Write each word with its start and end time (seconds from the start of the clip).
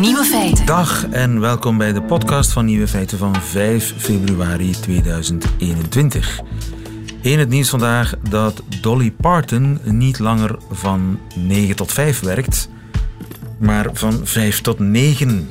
Nieuwe 0.00 0.24
feiten. 0.24 0.66
Dag 0.66 1.06
en 1.10 1.40
welkom 1.40 1.78
bij 1.78 1.92
de 1.92 2.02
podcast 2.02 2.52
van 2.52 2.64
Nieuwe 2.64 2.88
Feiten 2.88 3.18
van 3.18 3.36
5 3.36 3.94
februari 3.96 4.70
2021. 4.70 6.40
In 7.20 7.38
het 7.38 7.48
nieuws 7.48 7.68
vandaag 7.68 8.14
dat 8.28 8.62
Dolly 8.80 9.10
Parton 9.10 9.78
niet 9.84 10.18
langer 10.18 10.56
van 10.70 11.18
9 11.34 11.76
tot 11.76 11.92
5 11.92 12.20
werkt, 12.20 12.68
maar 13.58 13.86
van 13.92 14.20
5 14.24 14.60
tot 14.60 14.78
9. 14.78 15.50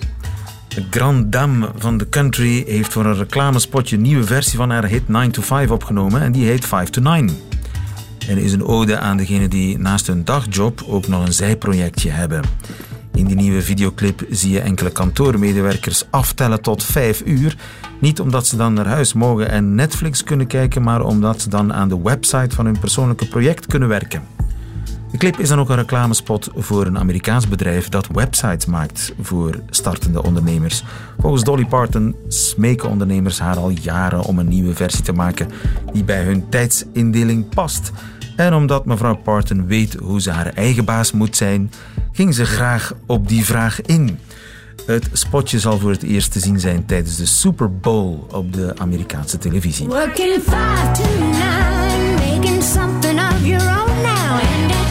De 0.68 0.84
Grand 0.90 1.32
Dame 1.32 1.72
van 1.76 1.98
de 1.98 2.10
country 2.10 2.64
heeft 2.68 2.94
voor 2.94 3.06
een 3.06 3.18
reclamespotje 3.18 3.96
een 3.96 4.02
nieuwe 4.02 4.24
versie 4.24 4.58
van 4.58 4.70
haar 4.70 4.88
hit 4.88 5.08
9 5.08 5.32
to 5.32 5.42
5 5.42 5.72
opgenomen 5.72 6.22
en 6.22 6.32
die 6.32 6.46
heet 6.46 6.66
5 6.66 6.90
to 6.90 7.02
9. 7.02 7.30
En 8.28 8.38
is 8.38 8.54
een 8.54 8.66
ode 8.66 9.00
aan 9.00 9.18
degenen 9.18 9.50
die 9.50 9.78
naast 9.78 10.08
hun 10.08 10.24
dagjob 10.24 10.84
ook 10.88 11.08
nog 11.08 11.26
een 11.26 11.34
zijprojectje 11.34 12.10
hebben. 12.10 12.42
In 13.16 13.26
die 13.26 13.36
nieuwe 13.36 13.62
videoclip 13.62 14.26
zie 14.30 14.52
je 14.52 14.60
enkele 14.60 14.92
kantoormedewerkers 14.92 16.04
aftellen 16.10 16.62
tot 16.62 16.84
5 16.84 17.22
uur. 17.26 17.58
Niet 18.00 18.20
omdat 18.20 18.48
ze 18.48 18.56
dan 18.56 18.74
naar 18.74 18.88
huis 18.88 19.14
mogen 19.14 19.50
en 19.50 19.76
Netflix 19.76 20.24
kunnen 20.24 20.48
kijken, 20.48 20.84
maar 20.84 21.02
omdat 21.02 21.42
ze 21.42 21.50
dan 21.50 21.74
aan 21.74 21.90
de 21.90 22.02
website 22.02 22.56
van 22.56 22.66
hun 22.66 22.80
persoonlijke 22.80 23.28
project 23.28 23.66
kunnen 23.66 23.88
werken. 23.88 24.24
De 25.12 25.18
clip 25.18 25.40
is 25.40 25.50
dan 25.50 25.60
ook 25.60 25.70
een 25.70 25.76
reclamespot 25.76 26.50
voor 26.56 26.86
een 26.86 26.98
Amerikaans 26.98 27.48
bedrijf 27.48 27.90
dat 27.90 28.08
websites 28.08 28.66
maakt 28.66 29.14
voor 29.22 29.60
startende 29.70 30.24
ondernemers. 30.24 30.84
Volgens 31.20 31.44
Dolly 31.44 31.66
Parton 31.66 32.16
smeken 32.28 32.90
ondernemers 32.90 33.40
haar 33.40 33.58
al 33.58 33.70
jaren 33.70 34.22
om 34.22 34.40
een 34.40 34.48
nieuwe 34.48 34.76
versie 34.76 35.04
te 35.04 35.14
maken 35.14 35.48
die 35.94 36.04
bij 36.04 36.24
hun 36.24 36.50
tijdsindeling 36.50 37.50
past. 37.50 37.92
En 38.36 38.54
omdat 38.54 38.86
mevrouw 38.86 39.16
Parton 39.16 39.68
weet 39.68 39.94
hoe 39.94 40.22
ze 40.22 40.32
haar 40.32 40.54
eigen 40.54 40.86
baas 40.86 41.12
moet 41.12 41.36
zijn, 41.36 41.72
ging 42.12 42.36
ze 42.36 42.46
graag 42.46 42.94
op 43.06 43.28
die 43.28 43.46
vraag 43.46 43.82
in. 43.82 44.20
Het 44.86 45.10
spotje 45.12 45.60
zal 45.60 45.80
voor 45.80 45.92
het 45.92 46.04
eerst 46.04 46.32
te 46.32 46.40
zien 46.40 46.60
zijn 46.60 46.86
tijdens 46.86 47.16
de 47.16 47.26
Super 47.26 47.78
Bowl 47.78 48.28
op 48.32 48.54
de 48.54 48.74
Amerikaanse 48.78 49.38
televisie. 49.38 49.88
To 49.88 49.94
making 52.18 52.64
something 52.64 53.20
of 53.20 53.46
your 53.46 53.62
own 53.62 54.02
now. 54.02 54.40
And 54.40 54.85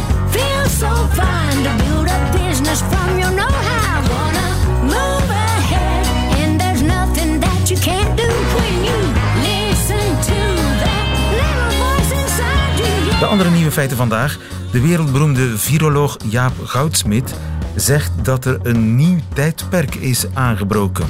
De 13.24 13.30
andere 13.30 13.50
nieuwe 13.50 13.72
feiten 13.72 13.96
vandaag. 13.96 14.38
De 14.70 14.80
wereldberoemde 14.80 15.58
viroloog 15.58 16.16
Jaap 16.28 16.52
Goudsmit 16.64 17.34
zegt 17.74 18.10
dat 18.22 18.44
er 18.44 18.58
een 18.62 18.96
nieuw 18.96 19.18
tijdperk 19.34 19.94
is 19.94 20.26
aangebroken. 20.34 21.06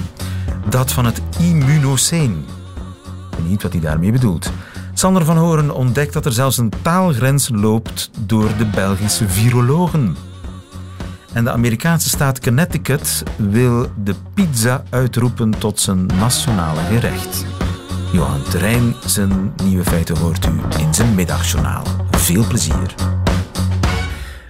Dat 0.69 0.93
van 0.93 1.05
het 1.05 1.21
immunoceen. 1.39 2.45
Niet 3.47 3.63
wat 3.63 3.73
hij 3.73 3.81
daarmee 3.81 4.13
bedoelt. 4.13 4.51
Sander 4.93 5.25
van 5.25 5.37
Horen 5.37 5.71
ontdekt 5.71 6.13
dat 6.13 6.27
er 6.27 6.33
zelfs 6.33 6.59
een 6.59 6.73
taalgrens 6.83 7.49
loopt 7.53 8.11
door 8.19 8.49
de 8.59 8.67
Belgische 8.67 9.29
virologen. 9.29 10.17
En 11.33 11.45
de 11.45 11.51
Amerikaanse 11.51 12.09
staat 12.09 12.41
Connecticut 12.41 13.23
wil 13.37 13.87
de 14.05 14.15
pizza 14.35 14.83
uitroepen 14.91 15.51
tot 15.59 15.81
zijn 15.81 16.07
nationale 16.07 16.81
gerecht. 16.81 17.45
Johan 18.13 18.43
Terrein, 18.43 18.95
zijn 19.07 19.53
nieuwe 19.65 19.85
feiten 19.85 20.19
hoort 20.19 20.47
u 20.47 20.79
in 20.79 20.95
zijn 20.95 21.15
middagjournaal. 21.15 22.04
Veel 22.25 22.47
plezier. 22.47 22.95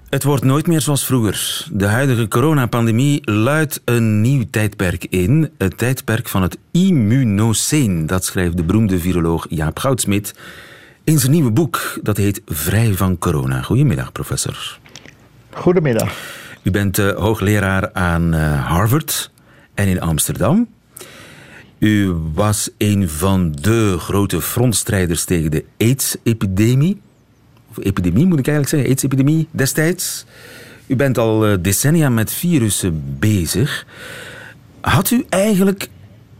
Het 0.09 0.25
wordt 0.25 0.45
nooit 0.45 0.67
meer 0.67 0.81
zoals 0.81 1.07
vroeger. 1.07 1.67
De 1.73 1.87
huidige 1.87 2.29
coronapandemie 2.29 3.31
luidt 3.31 3.81
een 3.85 4.21
nieuw 4.21 4.45
tijdperk 4.51 5.07
in. 5.11 5.51
Het 5.59 5.79
tijdperk 5.79 6.29
van 6.29 6.43
het 6.43 6.59
immunoceen. 6.71 8.07
Dat 8.07 8.25
schrijft 8.25 8.57
de 8.57 8.65
beroemde 8.65 8.99
viroloog 8.99 9.47
Jaap 9.49 9.79
Goudsmit 9.79 10.35
in 11.05 11.19
zijn 11.19 11.33
nieuwe 11.33 11.51
boek. 11.51 11.99
Dat 12.03 12.17
heet 12.17 12.43
Vrij 12.47 12.93
van 12.93 13.19
corona. 13.19 13.63
Goedemiddag, 13.63 14.13
professor. 14.13 14.79
Goedemiddag. 15.51 16.13
U 16.63 16.71
bent 16.71 16.99
eh, 16.99 17.11
hoogleraar 17.11 17.93
aan 17.93 18.35
eh, 18.35 18.67
Harvard 18.67 19.31
en 19.75 19.89
in 19.89 20.01
Amsterdam. 20.01 20.69
U 21.79 22.15
was 22.35 22.71
een 22.79 23.09
van 23.09 23.53
de 23.53 23.97
grote 23.99 24.41
frontstrijders 24.41 25.25
tegen 25.25 25.51
de 25.51 25.65
AIDS-epidemie. 25.79 27.03
Epidemie 27.81 28.27
moet 28.27 28.39
ik 28.39 28.47
eigenlijk 28.47 28.69
zeggen, 28.69 28.89
AIDS-epidemie 28.89 29.49
destijds. 29.51 30.25
U 30.87 30.97
bent 30.97 31.19
al 31.19 31.47
eh, 31.47 31.57
decennia 31.61 32.09
met 32.09 32.33
virussen 32.33 33.17
bezig. 33.19 33.87
Had 34.81 35.11
u 35.11 35.25
eigenlijk 35.29 35.89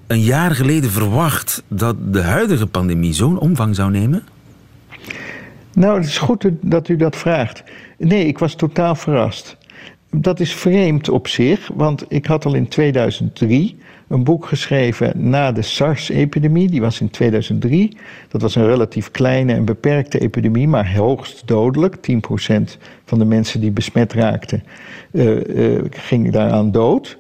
een 0.07 0.21
jaar 0.21 0.51
geleden 0.51 0.91
verwacht 0.91 1.63
dat 1.69 2.13
de 2.13 2.23
huidige 2.23 2.67
pandemie 2.67 3.13
zo'n 3.13 3.39
omvang 3.39 3.75
zou 3.75 3.91
nemen? 3.91 4.25
Nou, 5.75 5.99
het 5.99 6.07
is 6.07 6.19
goed 6.19 6.49
dat 6.61 6.89
u 6.89 6.97
dat 6.97 7.17
vraagt. 7.17 7.63
Nee, 7.99 8.27
ik 8.27 8.39
was 8.39 8.55
totaal 8.55 8.95
verrast. 8.95 9.57
Dat 10.11 10.41
is 10.41 10.55
vreemd 10.55 11.09
op 11.09 11.29
zich, 11.29 11.71
want 11.75 12.05
ik 12.09 12.27
had 12.27 12.45
al 12.45 12.55
in 12.55 12.69
2003 12.69 13.79
een 14.09 14.25
boek 14.25 14.47
geschreven 14.47 15.31
na 15.31 15.53
de 15.53 15.63
SARS-epidemie. 15.63 16.71
Die 16.71 16.81
was 16.81 17.01
in 17.01 17.11
2003. 17.11 17.97
Dat 18.29 18.43
was 18.43 18.55
een 18.55 18.67
relatief 18.67 19.11
kleine 19.11 19.55
en 19.55 19.65
beperkte 19.65 20.19
epidemie, 20.19 20.69
maar 20.69 20.95
hoogst 20.97 21.47
dodelijk. 21.47 21.97
10% 21.97 22.79
van 23.05 23.19
de 23.19 23.25
mensen 23.25 23.61
die 23.61 23.71
besmet 23.71 24.13
raakten 24.13 24.65
uh, 25.11 25.47
uh, 25.47 25.85
ging 25.91 26.33
daaraan 26.33 26.71
dood. 26.71 27.17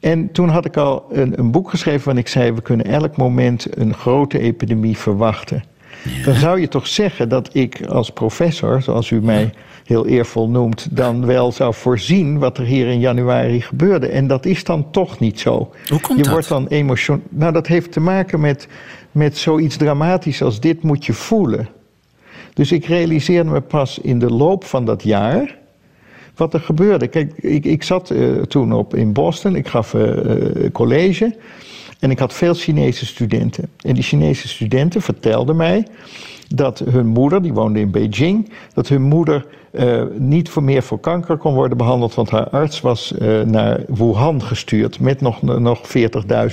En 0.00 0.32
toen 0.32 0.48
had 0.48 0.64
ik 0.64 0.76
al 0.76 1.04
een, 1.10 1.38
een 1.38 1.50
boek 1.50 1.70
geschreven 1.70 2.04
waarin 2.04 2.22
ik 2.22 2.28
zei: 2.28 2.52
we 2.52 2.62
kunnen 2.62 2.86
elk 2.86 3.16
moment 3.16 3.78
een 3.78 3.94
grote 3.94 4.38
epidemie 4.38 4.96
verwachten. 4.96 5.64
Dan 6.24 6.34
zou 6.34 6.60
je 6.60 6.68
toch 6.68 6.86
zeggen 6.86 7.28
dat 7.28 7.48
ik 7.52 7.86
als 7.86 8.10
professor, 8.10 8.82
zoals 8.82 9.10
u 9.10 9.20
mij 9.22 9.52
heel 9.84 10.06
eervol 10.06 10.48
noemt, 10.48 10.96
dan 10.96 11.26
wel 11.26 11.52
zou 11.52 11.74
voorzien 11.74 12.38
wat 12.38 12.58
er 12.58 12.64
hier 12.64 12.86
in 12.86 13.00
januari 13.00 13.60
gebeurde. 13.60 14.06
En 14.06 14.26
dat 14.26 14.46
is 14.46 14.64
dan 14.64 14.90
toch 14.90 15.18
niet 15.18 15.40
zo. 15.40 15.70
Hoe 15.88 16.00
komt 16.00 16.18
je 16.18 16.24
dat? 16.24 16.32
wordt 16.32 16.48
dan 16.48 16.66
emotioneel. 16.66 17.22
Nou, 17.28 17.52
dat 17.52 17.66
heeft 17.66 17.92
te 17.92 18.00
maken 18.00 18.40
met, 18.40 18.68
met 19.12 19.38
zoiets 19.38 19.76
dramatisch 19.76 20.42
als 20.42 20.60
dit 20.60 20.82
moet 20.82 21.06
je 21.06 21.12
voelen. 21.12 21.68
Dus 22.54 22.72
ik 22.72 22.84
realiseerde 22.84 23.50
me 23.50 23.60
pas 23.60 23.98
in 23.98 24.18
de 24.18 24.30
loop 24.30 24.64
van 24.64 24.84
dat 24.84 25.02
jaar 25.02 25.56
wat 26.36 26.54
er 26.54 26.60
gebeurde. 26.60 27.06
Kijk, 27.06 27.32
ik, 27.36 27.64
ik 27.64 27.82
zat 27.82 28.10
uh, 28.10 28.42
toen 28.42 28.72
op 28.72 28.94
in 28.94 29.12
Boston, 29.12 29.56
ik 29.56 29.68
gaf 29.68 29.94
uh, 29.94 30.70
college. 30.72 31.36
En 32.04 32.10
ik 32.10 32.18
had 32.18 32.34
veel 32.34 32.54
Chinese 32.54 33.06
studenten. 33.06 33.68
En 33.80 33.94
die 33.94 34.02
Chinese 34.02 34.48
studenten 34.48 35.02
vertelden 35.02 35.56
mij 35.56 35.86
dat 36.48 36.78
hun 36.90 37.06
moeder, 37.06 37.42
die 37.42 37.52
woonde 37.52 37.80
in 37.80 37.90
Beijing, 37.90 38.50
dat 38.74 38.88
hun 38.88 39.02
moeder 39.02 39.46
uh, 39.72 40.02
niet 40.18 40.48
voor 40.48 40.62
meer 40.62 40.82
voor 40.82 41.00
kanker 41.00 41.36
kon 41.36 41.54
worden 41.54 41.76
behandeld, 41.76 42.14
want 42.14 42.30
haar 42.30 42.48
arts 42.48 42.80
was 42.80 43.12
uh, 43.18 43.40
naar 43.40 43.80
Wuhan 43.88 44.42
gestuurd 44.42 45.00
met 45.00 45.20
nog, 45.20 45.42
nog 45.42 45.80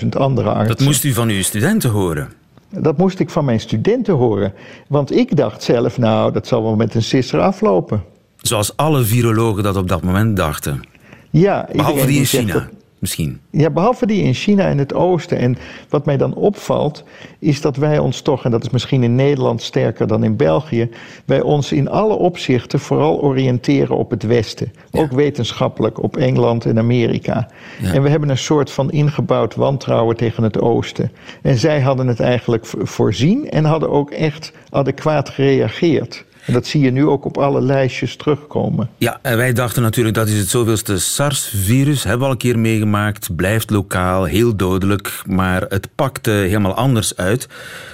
40.000 0.01 0.07
andere 0.09 0.49
artsen. 0.49 0.77
Dat 0.77 0.85
moest 0.85 1.03
u 1.03 1.13
van 1.13 1.29
uw 1.29 1.41
studenten 1.41 1.89
horen? 1.89 2.29
Dat 2.69 2.97
moest 2.97 3.19
ik 3.19 3.29
van 3.29 3.45
mijn 3.45 3.59
studenten 3.59 4.13
horen. 4.13 4.53
Want 4.87 5.15
ik 5.15 5.35
dacht 5.35 5.63
zelf, 5.63 5.97
nou, 5.97 6.31
dat 6.31 6.47
zal 6.47 6.63
wel 6.63 6.75
met 6.75 6.95
een 6.95 7.03
sisser 7.03 7.39
aflopen. 7.39 8.03
Zoals 8.37 8.77
alle 8.77 9.03
virologen 9.03 9.63
dat 9.63 9.75
op 9.75 9.87
dat 9.87 10.03
moment 10.03 10.37
dachten? 10.37 10.81
Ja. 11.29 11.67
Behalve 11.73 12.05
die 12.05 12.17
in 12.17 12.25
China. 12.25 12.69
Misschien. 13.01 13.39
Ja, 13.49 13.69
behalve 13.69 14.05
die 14.05 14.23
in 14.23 14.33
China 14.33 14.67
en 14.67 14.77
het 14.77 14.93
oosten. 14.93 15.37
En 15.37 15.57
wat 15.89 16.05
mij 16.05 16.17
dan 16.17 16.33
opvalt, 16.33 17.03
is 17.39 17.61
dat 17.61 17.75
wij 17.75 17.99
ons 17.99 18.21
toch, 18.21 18.45
en 18.45 18.51
dat 18.51 18.63
is 18.63 18.69
misschien 18.69 19.03
in 19.03 19.15
Nederland 19.15 19.61
sterker 19.61 20.07
dan 20.07 20.23
in 20.23 20.35
België, 20.35 20.89
wij 21.25 21.41
ons 21.41 21.71
in 21.71 21.89
alle 21.89 22.13
opzichten 22.13 22.79
vooral 22.79 23.21
oriënteren 23.21 23.97
op 23.97 24.09
het 24.09 24.23
Westen. 24.23 24.71
Ja. 24.91 25.01
Ook 25.01 25.11
wetenschappelijk 25.11 26.03
op 26.03 26.17
Engeland 26.17 26.65
en 26.65 26.77
Amerika. 26.77 27.47
Ja. 27.81 27.93
En 27.93 28.03
we 28.03 28.09
hebben 28.09 28.29
een 28.29 28.37
soort 28.37 28.71
van 28.71 28.91
ingebouwd 28.91 29.55
wantrouwen 29.55 30.15
tegen 30.15 30.43
het 30.43 30.59
oosten. 30.59 31.11
En 31.41 31.57
zij 31.57 31.81
hadden 31.81 32.07
het 32.07 32.19
eigenlijk 32.19 32.65
voorzien 32.65 33.49
en 33.49 33.65
hadden 33.65 33.89
ook 33.89 34.11
echt 34.11 34.51
adequaat 34.69 35.29
gereageerd. 35.29 36.25
En 36.45 36.53
dat 36.53 36.65
zie 36.65 36.81
je 36.81 36.91
nu 36.91 37.05
ook 37.05 37.25
op 37.25 37.37
alle 37.37 37.61
lijstjes 37.61 38.15
terugkomen. 38.15 38.89
Ja, 38.97 39.19
en 39.21 39.37
wij 39.37 39.53
dachten 39.53 39.81
natuurlijk 39.81 40.15
dat 40.15 40.27
is 40.27 40.37
het 40.39 40.49
zoveelste 40.49 40.99
SARS-virus. 40.99 42.03
Hebben 42.03 42.19
we 42.19 42.25
al 42.25 42.31
een 42.31 42.37
keer 42.37 42.59
meegemaakt. 42.59 43.35
Blijft 43.35 43.69
lokaal, 43.69 44.23
heel 44.23 44.55
dodelijk. 44.55 45.23
Maar 45.25 45.65
het 45.69 45.89
pakte 45.95 46.31
helemaal 46.31 46.73
anders 46.73 47.17
uit. 47.17 47.47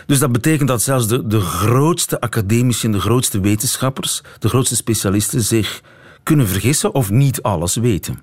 Dus 0.06 0.20
dat 0.20 0.32
betekent 0.32 0.68
dat 0.68 0.82
zelfs 0.82 1.08
de, 1.08 1.28
de 1.28 1.40
grootste 1.40 2.20
academici 2.20 2.86
en 2.86 2.92
de 2.92 3.00
grootste 3.00 3.40
wetenschappers, 3.40 4.22
de 4.40 4.50
grootste 4.50 4.76
specialisten, 4.76 5.42
zich 5.42 5.82
kunnen 6.24 6.48
vergissen 6.48 6.94
of 6.94 7.12
niet 7.12 7.42
alles 7.42 7.76
weten. 7.76 8.20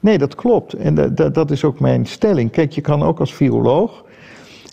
Nee, 0.00 0.18
dat 0.18 0.34
klopt. 0.34 0.72
En 0.72 0.94
dat, 0.94 1.16
dat, 1.16 1.34
dat 1.34 1.50
is 1.50 1.64
ook 1.64 1.80
mijn 1.80 2.06
stelling. 2.06 2.50
Kijk, 2.50 2.72
je 2.72 2.80
kan 2.80 3.02
ook 3.02 3.20
als 3.20 3.34
viroloog 3.34 4.04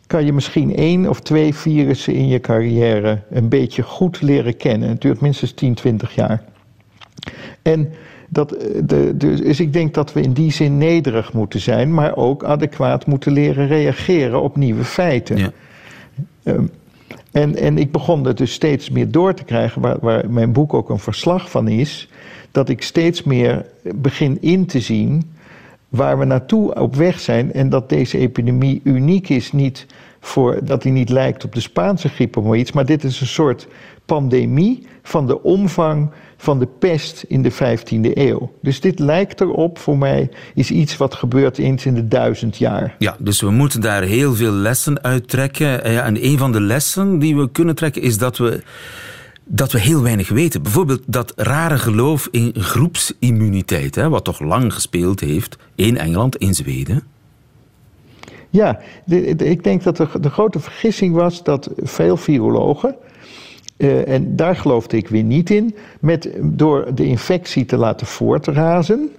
kan 0.07 0.25
je 0.25 0.33
misschien 0.33 0.75
één 0.75 1.09
of 1.09 1.19
twee 1.19 1.53
virussen 1.55 2.13
in 2.13 2.27
je 2.27 2.39
carrière 2.39 3.21
een 3.29 3.49
beetje 3.49 3.83
goed 3.83 4.21
leren 4.21 4.57
kennen. 4.57 4.89
Het 4.89 5.01
duurt 5.01 5.21
minstens 5.21 5.51
10, 5.53 5.73
20 5.73 6.15
jaar. 6.15 6.43
En 7.61 7.93
Dat, 8.29 8.51
eh, 8.51 8.81
de, 8.83 9.17
dus 9.17 9.59
ik 9.59 9.73
denk 9.73 9.93
dat 9.93 10.13
we 10.13 10.21
in 10.21 10.33
die 10.33 10.51
zin 10.51 10.77
nederig 10.77 11.33
moeten 11.33 11.59
zijn, 11.59 11.93
maar 11.93 12.15
ook 12.15 12.43
adequaat 12.43 13.05
moeten 13.05 13.31
leren 13.31 13.67
reageren 13.67 14.41
op 14.41 14.55
nieuwe 14.55 14.83
feiten. 14.83 15.37
Ja. 15.37 15.51
Ehm, 16.43 16.65
en, 17.31 17.55
en 17.55 17.77
ik 17.77 17.91
begon 17.91 18.27
er 18.27 18.35
dus 18.35 18.53
steeds 18.53 18.89
meer 18.89 19.11
door 19.11 19.33
te 19.33 19.43
krijgen, 19.43 19.81
waar, 19.81 19.97
waar 19.99 20.29
mijn 20.29 20.51
boek 20.51 20.73
ook 20.73 20.89
een 20.89 20.99
verslag 20.99 21.49
van 21.49 21.67
is, 21.67 22.09
dat 22.51 22.69
ik 22.69 22.81
steeds 22.81 23.23
meer 23.23 23.65
begin 23.95 24.37
in 24.41 24.65
te 24.65 24.79
zien 24.79 25.35
waar 25.97 26.19
we 26.19 26.25
naartoe 26.25 26.75
op 26.75 26.95
weg 26.95 27.19
zijn 27.19 27.53
en 27.53 27.69
dat 27.69 27.89
deze 27.89 28.17
epidemie 28.17 28.81
uniek 28.83 29.29
is, 29.29 29.51
niet 29.51 29.85
voor, 30.19 30.59
dat 30.63 30.81
die 30.81 30.91
niet 30.91 31.09
lijkt 31.09 31.43
op 31.43 31.53
de 31.53 31.59
Spaanse 31.59 32.09
griep 32.09 32.37
of 32.37 32.55
iets, 32.55 32.71
maar 32.71 32.85
dit 32.85 33.03
is 33.03 33.21
een 33.21 33.27
soort 33.27 33.67
pandemie 34.05 34.87
van 35.03 35.27
de 35.27 35.43
omvang 35.43 36.09
van 36.37 36.59
de 36.59 36.67
pest 36.79 37.25
in 37.27 37.41
de 37.41 37.51
15e 37.51 38.11
eeuw. 38.13 38.51
Dus 38.61 38.81
dit 38.81 38.99
lijkt 38.99 39.41
erop, 39.41 39.79
voor 39.79 39.97
mij, 39.97 40.29
is 40.53 40.71
iets 40.71 40.97
wat 40.97 41.15
gebeurt 41.15 41.57
eens 41.57 41.85
in 41.85 41.93
de 41.93 42.07
duizend 42.07 42.57
jaar. 42.57 42.95
Ja, 42.99 43.15
dus 43.19 43.41
we 43.41 43.49
moeten 43.49 43.81
daar 43.81 44.03
heel 44.03 44.33
veel 44.33 44.51
lessen 44.51 45.03
uit 45.03 45.29
trekken. 45.29 45.83
Eh, 45.83 46.05
En 46.05 46.25
een 46.25 46.37
van 46.37 46.51
de 46.51 46.61
lessen 46.61 47.19
die 47.19 47.35
we 47.35 47.51
kunnen 47.51 47.75
trekken 47.75 48.01
is 48.01 48.17
dat 48.17 48.37
we, 48.37 48.63
dat 49.47 49.71
we 49.71 49.79
heel 49.79 50.01
weinig 50.01 50.29
weten. 50.29 50.61
Bijvoorbeeld 50.61 51.01
dat 51.05 51.33
rare 51.35 51.77
geloof 51.77 52.27
in 52.31 52.53
groepsimmuniteit, 52.55 53.95
hè, 53.95 54.09
wat 54.09 54.23
toch 54.23 54.39
lang 54.39 54.73
gespeeld 54.73 55.19
heeft 55.19 55.57
in 55.75 55.97
Engeland, 55.97 56.35
in 56.35 56.53
Zweden. 56.53 57.03
Ja, 58.49 58.79
ik 59.37 59.63
denk 59.63 59.83
dat 59.83 59.97
de, 59.97 60.07
de 60.21 60.29
grote 60.29 60.59
vergissing 60.59 61.15
was 61.15 61.43
dat 61.43 61.69
veel 61.75 62.17
virologen, 62.17 62.95
eh, 63.77 64.07
en 64.07 64.35
daar 64.35 64.55
geloofde 64.55 64.97
ik 64.97 65.07
weer 65.07 65.23
niet 65.23 65.49
in, 65.49 65.75
met, 65.99 66.29
door 66.41 66.95
de 66.95 67.05
infectie 67.05 67.65
te 67.65 67.77
laten 67.77 68.07
voortrazen, 68.07 69.09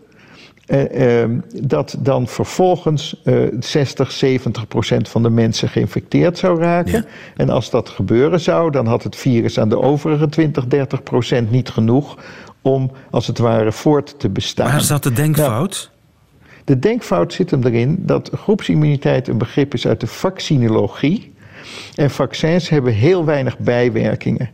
eh, 0.69 1.23
eh, 1.23 1.31
dat 1.63 1.97
dan 1.99 2.27
vervolgens 2.27 3.21
eh 3.25 3.35
60, 3.61 4.11
70 4.11 4.69
procent 4.69 5.09
van 5.09 5.23
de 5.23 5.31
mensen 5.31 5.69
geïnfecteerd 5.69 6.39
zou 6.39 6.61
raken. 6.61 6.93
Ja. 6.93 7.05
En 7.37 7.51
als 7.51 7.71
dat 7.71 7.89
gebeuren 7.89 8.41
zou, 8.41 8.71
dan 8.71 8.87
had 8.87 9.03
het 9.03 9.17
virus 9.17 9.59
aan 9.59 9.69
de 9.69 9.79
overige 9.79 10.29
20, 10.29 10.67
30 10.67 11.03
procent 11.03 11.51
niet 11.51 11.69
genoeg 11.69 12.17
om 12.63 12.91
als 13.11 13.27
het 13.27 13.39
ware 13.39 13.73
voort 13.73 14.15
te 14.19 14.29
bestaan. 14.29 14.71
Waar 14.71 14.81
zat 14.81 15.03
de 15.03 15.13
denkfout? 15.13 15.91
De 16.65 16.79
denkfout 16.79 17.33
zit 17.33 17.51
hem 17.51 17.63
erin 17.63 17.97
dat 18.01 18.31
groepsimmuniteit 18.35 19.29
een 19.29 19.39
begrip 19.39 19.75
is 19.75 19.87
uit 19.87 20.01
de 20.01 20.07
vaccinologie. 20.07 21.35
En 21.95 22.11
vaccins 22.11 22.69
hebben 22.69 22.93
heel 22.93 23.25
weinig 23.25 23.59
bijwerkingen. 23.59 24.51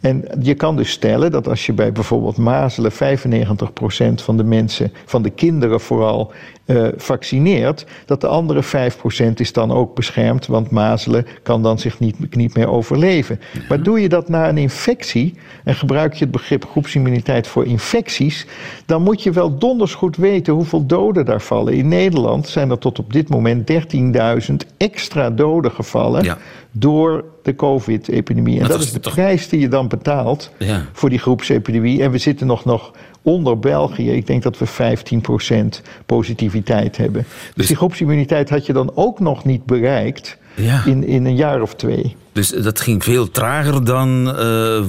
En 0.00 0.24
je 0.40 0.54
kan 0.54 0.76
dus 0.76 0.90
stellen 0.90 1.30
dat 1.30 1.48
als 1.48 1.66
je 1.66 1.72
bij 1.72 1.92
bijvoorbeeld 1.92 2.36
mazelen 2.36 2.92
95% 2.92 4.22
van 4.22 4.36
de 4.36 4.44
mensen, 4.44 4.92
van 5.04 5.22
de 5.22 5.30
kinderen 5.30 5.80
vooral, 5.80 6.32
eh, 6.66 6.86
vaccineert, 6.96 7.86
dat 8.04 8.20
de 8.20 8.26
andere 8.26 8.62
5% 8.62 9.40
is 9.40 9.52
dan 9.52 9.72
ook 9.72 9.94
beschermd, 9.94 10.46
want 10.46 10.70
mazelen 10.70 11.26
kan 11.42 11.62
dan 11.62 11.78
zich 11.78 11.98
niet, 11.98 12.36
niet 12.36 12.54
meer 12.54 12.68
overleven. 12.68 13.40
Maar 13.68 13.82
doe 13.82 14.00
je 14.00 14.08
dat 14.08 14.28
na 14.28 14.48
een 14.48 14.58
infectie 14.58 15.34
en 15.64 15.74
gebruik 15.74 16.14
je 16.14 16.24
het 16.24 16.32
begrip 16.32 16.64
groepsimmuniteit 16.64 17.46
voor 17.46 17.66
infecties, 17.66 18.46
dan 18.86 19.02
moet 19.02 19.22
je 19.22 19.30
wel 19.30 19.58
donders 19.58 19.94
goed 19.94 20.16
weten 20.16 20.54
hoeveel 20.54 20.86
doden 20.86 21.24
daar 21.24 21.42
vallen. 21.42 21.72
In 21.72 21.88
Nederland 21.88 22.48
zijn 22.48 22.70
er 22.70 22.78
tot 22.78 22.98
op 22.98 23.12
dit 23.12 23.28
moment 23.28 23.66
13.000 23.66 24.66
extra 24.76 25.30
doden 25.30 25.70
gevallen 25.70 26.24
Ja. 26.24 26.38
Door 26.78 27.24
de 27.42 27.54
COVID-epidemie. 27.54 28.54
En 28.54 28.60
Dat 28.60 28.70
dat, 28.70 28.80
is 28.86 28.92
de 28.92 29.00
toch- 29.00 29.12
prijs 29.14 29.48
die 29.48 29.60
je 29.60 29.68
dan 29.68 29.88
betaalt 29.88 30.50
Ja. 30.58 30.84
voor 30.92 31.10
die 31.10 31.18
groepsepidemie. 31.18 32.02
En 32.02 32.10
we 32.10 32.18
zitten 32.18 32.46
nog, 32.46 32.64
nog 32.64 32.92
onder 33.22 33.58
België. 33.58 34.10
Ik 34.12 34.26
denk 34.26 34.42
dat 34.42 34.58
we 34.58 34.66
15% 34.66 35.82
positiviteit 36.06 36.96
hebben. 36.96 37.22
Dus, 37.22 37.52
Dus- 37.54 37.66
die 37.66 37.76
groepsimmuniteit 37.76 38.50
had 38.50 38.66
je 38.66 38.72
dan 38.72 38.90
ook 38.94 39.20
nog 39.20 39.44
niet 39.44 39.64
bereikt 39.64 40.36
Ja. 40.54 40.84
in, 40.84 41.04
in 41.06 41.24
een 41.24 41.36
jaar 41.36 41.62
of 41.62 41.74
twee. 41.74 42.16
Dus 42.32 42.48
dat 42.48 42.80
ging 42.80 43.04
veel 43.04 43.30
trager 43.30 43.84
dan, 43.84 44.36
eh, 44.36 44.82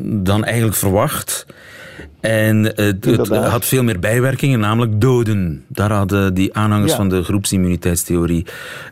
dan 0.00 0.44
eigenlijk 0.44 0.76
verwacht. 0.76 1.46
En 2.20 2.64
het, 2.64 3.04
het 3.04 3.28
had 3.28 3.64
veel 3.64 3.82
meer 3.82 3.98
bijwerkingen, 3.98 4.60
namelijk 4.60 5.00
doden. 5.00 5.64
Daar 5.68 5.92
hadden 5.92 6.34
die 6.34 6.54
aanhangers 6.54 6.90
Ja. 6.90 6.96
van 6.96 7.08
de 7.08 7.22
groepsimmuniteitstheorie 7.22 8.46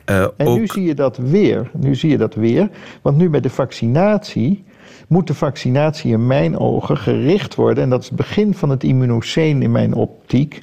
eh, 0.05 0.23
En 0.37 0.47
ook... 0.47 0.59
nu 0.59 0.67
zie 0.67 0.85
je 0.85 0.95
dat 0.95 1.17
weer. 1.17 1.71
Nu 1.73 1.95
zie 1.95 2.11
je 2.11 2.19
dat 2.19 2.35
weer. 2.35 2.69
Want 3.03 3.17
nu 3.17 3.31
met 3.31 3.43
de 3.43 3.51
vaccinatie 3.51 4.65
moet 5.09 5.27
de 5.27 5.35
vaccinatie 5.35 6.13
in 6.13 6.27
mijn 6.27 6.59
ogen 6.59 6.97
gericht 6.97 7.55
worden. 7.55 7.83
En 7.85 7.91
dat 7.91 8.03
is 8.03 8.09
het 8.09 8.17
begin 8.17 8.55
van 8.55 8.71
het 8.71 8.85
immunoceen 8.85 9.63
in 9.63 9.71
mijn 9.71 9.95
optiek. 9.95 10.63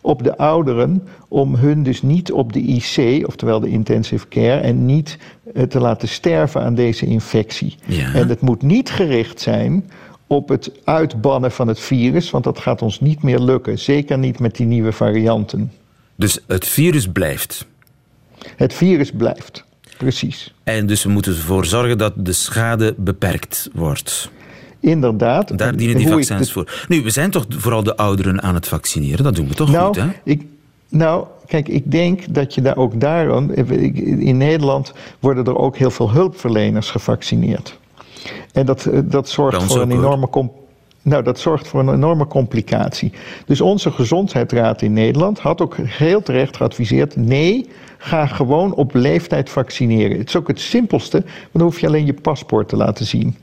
Op 0.00 0.22
de 0.22 0.36
ouderen 0.36 1.02
om 1.28 1.54
hun 1.54 1.82
dus 1.82 2.02
niet 2.02 2.32
op 2.32 2.52
de 2.52 2.60
IC, 2.60 3.26
oftewel 3.26 3.60
de 3.60 3.68
intensive 3.68 4.28
care, 4.28 4.60
en 4.60 4.86
niet 4.86 5.18
eh, 5.54 5.62
te 5.62 5.80
laten 5.80 6.08
sterven 6.08 6.62
aan 6.62 6.74
deze 6.74 7.06
infectie. 7.06 7.76
Ja. 7.84 8.14
En 8.14 8.28
het 8.28 8.40
moet 8.40 8.62
niet 8.62 8.90
gericht 8.90 9.40
zijn 9.40 9.84
op 10.34 10.48
het 10.48 10.70
uitbannen 10.84 11.52
van 11.52 11.68
het 11.68 11.80
virus, 11.80 12.30
want 12.30 12.44
dat 12.44 12.58
gaat 12.58 12.82
ons 12.82 13.00
niet 13.00 13.22
meer 13.22 13.38
lukken. 13.38 13.78
Zeker 13.78 14.18
niet 14.18 14.38
met 14.38 14.56
die 14.56 14.66
nieuwe 14.66 14.92
varianten. 14.92 15.72
Dus 16.16 16.38
het 16.46 16.66
virus 16.66 17.08
blijft. 17.08 17.66
Het 18.56 18.74
virus 18.74 19.10
blijft. 19.10 19.64
Precies. 19.98 20.54
En 20.64 20.86
dus 20.86 21.02
we 21.02 21.08
moeten 21.10 21.32
ervoor 21.32 21.66
zorgen 21.66 21.98
dat 21.98 22.12
de 22.16 22.32
schade 22.32 22.94
beperkt 22.96 23.70
wordt. 23.72 24.30
Inderdaad. 24.80 25.58
Daar 25.58 25.68
En 25.68 25.76
dienen 25.76 25.96
die 25.96 26.08
vaccins 26.08 26.46
de- 26.46 26.52
voor. 26.52 26.84
Nu, 26.88 27.02
we 27.02 27.10
zijn 27.10 27.30
toch 27.30 27.46
vooral 27.48 27.82
de 27.82 27.96
ouderen 27.96 28.42
aan 28.42 28.54
het 28.54 28.68
vaccineren? 28.68 29.24
Dat 29.24 29.34
doen 29.34 29.48
we 29.48 29.54
toch 29.54 29.70
nou, 29.70 29.86
goed, 29.86 29.96
hè? 29.96 30.08
Ik, 30.24 30.42
nou, 30.88 31.26
kijk, 31.46 31.68
ik 31.68 31.90
denk 31.90 32.34
dat 32.34 32.54
je 32.54 32.62
daar 32.62 32.76
ook 32.76 33.00
daarom... 33.00 33.50
In 33.50 34.36
Nederland 34.36 34.92
worden 35.20 35.44
er 35.44 35.58
ook 35.58 35.76
heel 35.76 35.90
veel 35.90 36.10
hulpverleners 36.10 36.90
gevaccineerd. 36.90 37.78
En 38.52 38.66
dat, 38.66 38.86
eh, 38.86 38.98
dat 39.04 39.28
zorgt 39.28 39.62
voor 39.62 39.80
een 39.80 39.90
enorme... 39.90 40.28
nou, 41.02 41.22
dat 41.22 41.38
zorgt 41.38 41.68
voor 41.68 41.80
een 41.80 41.94
enorme 41.94 42.26
complicatie. 42.26 43.12
Dus 43.46 43.60
onze 43.60 43.90
gezondheidsraad 43.90 44.82
in 44.82 44.92
Nederland 44.92 45.38
had 45.38 45.60
ook 45.60 45.76
heel 45.76 46.22
terecht 46.22 46.56
geadviseerd: 46.56 47.16
nee, 47.16 47.68
ga 47.98 48.26
gewoon 48.26 48.74
op 48.74 48.94
leeftijd 48.94 49.50
vaccineren. 49.50 50.18
Het 50.18 50.28
is 50.28 50.36
ook 50.36 50.48
het 50.48 50.60
simpelste, 50.60 51.20
want 51.20 51.52
dan 51.52 51.62
hoef 51.62 51.80
je 51.80 51.86
alleen 51.86 52.06
je 52.06 52.14
paspoort 52.14 52.68
te 52.68 52.76
laten 52.76 53.06
zien. 53.06 53.36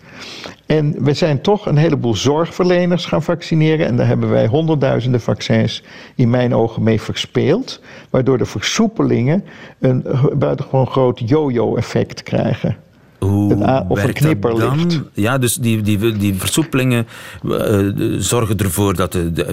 En 0.66 1.04
we 1.04 1.13
zijn 1.13 1.42
toch 1.42 1.66
een 1.66 1.77
heleboel 1.77 2.15
zorgverleners 2.15 3.05
gaan 3.05 3.24
vaccineren. 3.24 3.86
En 3.86 3.96
daar 3.98 4.08
hebben 4.08 4.29
wij 4.29 4.48
honderdduizenden 4.48 5.22
vaccins 5.22 5.84
in 6.15 6.29
mijn 6.29 6.55
ogen 6.55 6.84
mee 6.84 7.01
verspeeld. 7.01 7.82
Waardoor 8.10 8.38
de 8.38 8.46
versoepelingen 8.46 9.44
een 9.79 10.05
buitengewoon 10.38 10.88
groot 10.88 11.22
yo-yo-effect 11.25 12.24
krijgen. 12.24 12.77
Hoe 13.25 13.86
of 13.88 14.04
een 14.04 14.40
dat? 14.40 15.01
Ja, 15.13 15.38
dus 15.38 15.56
die, 15.56 15.82
die, 15.82 16.18
die 16.18 16.34
versoepelingen 16.36 17.08
eh, 17.44 17.88
zorgen 18.18 18.58
ervoor 18.58 18.96
dat 18.96 19.13
het 19.13 19.36
de, 19.36 19.44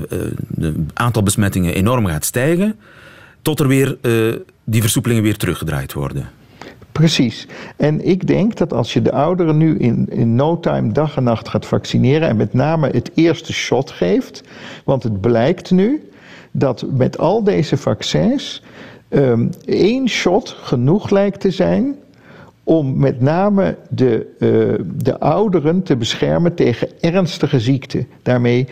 eh, 0.60 0.68
aantal 0.94 1.22
besmettingen 1.22 1.74
enorm 1.74 2.06
gaat 2.06 2.24
stijgen, 2.24 2.76
tot 3.42 3.60
er 3.60 3.68
weer 3.68 3.98
eh, 4.00 4.12
die 4.64 4.80
versoepelingen 4.80 5.22
weer 5.22 5.36
teruggedraaid 5.36 5.92
worden. 5.92 6.28
Precies. 6.92 7.46
En 7.76 8.06
ik 8.06 8.26
denk 8.26 8.56
dat 8.56 8.72
als 8.72 8.92
je 8.92 9.02
de 9.02 9.12
ouderen 9.12 9.56
nu 9.56 9.78
in, 9.78 10.06
in 10.10 10.34
no 10.34 10.60
time 10.60 10.92
dag 10.92 11.16
en 11.16 11.22
nacht 11.22 11.48
gaat 11.48 11.66
vaccineren 11.66 12.28
en 12.28 12.36
met 12.36 12.52
name 12.52 12.88
het 12.88 13.10
eerste 13.14 13.52
shot 13.52 13.90
geeft, 13.90 14.42
want 14.84 15.02
het 15.02 15.20
blijkt 15.20 15.70
nu 15.70 16.10
dat 16.50 16.84
met 16.90 17.18
al 17.18 17.44
deze 17.44 17.76
vaccins 17.76 18.62
ehm, 19.08 19.48
één 19.64 20.08
shot 20.08 20.56
genoeg 20.62 21.10
lijkt 21.10 21.40
te 21.40 21.50
zijn 21.50 21.96
om 22.68 22.98
met 22.98 23.20
name 23.20 23.76
de, 23.90 24.26
eh, 24.38 24.84
de 25.02 25.20
ouderen 25.20 25.82
te 25.82 25.96
beschermen 25.96 26.54
tegen 26.54 26.88
ernstige 27.00 27.60
ziekten. 27.60 28.06
Daarmee 28.22 28.66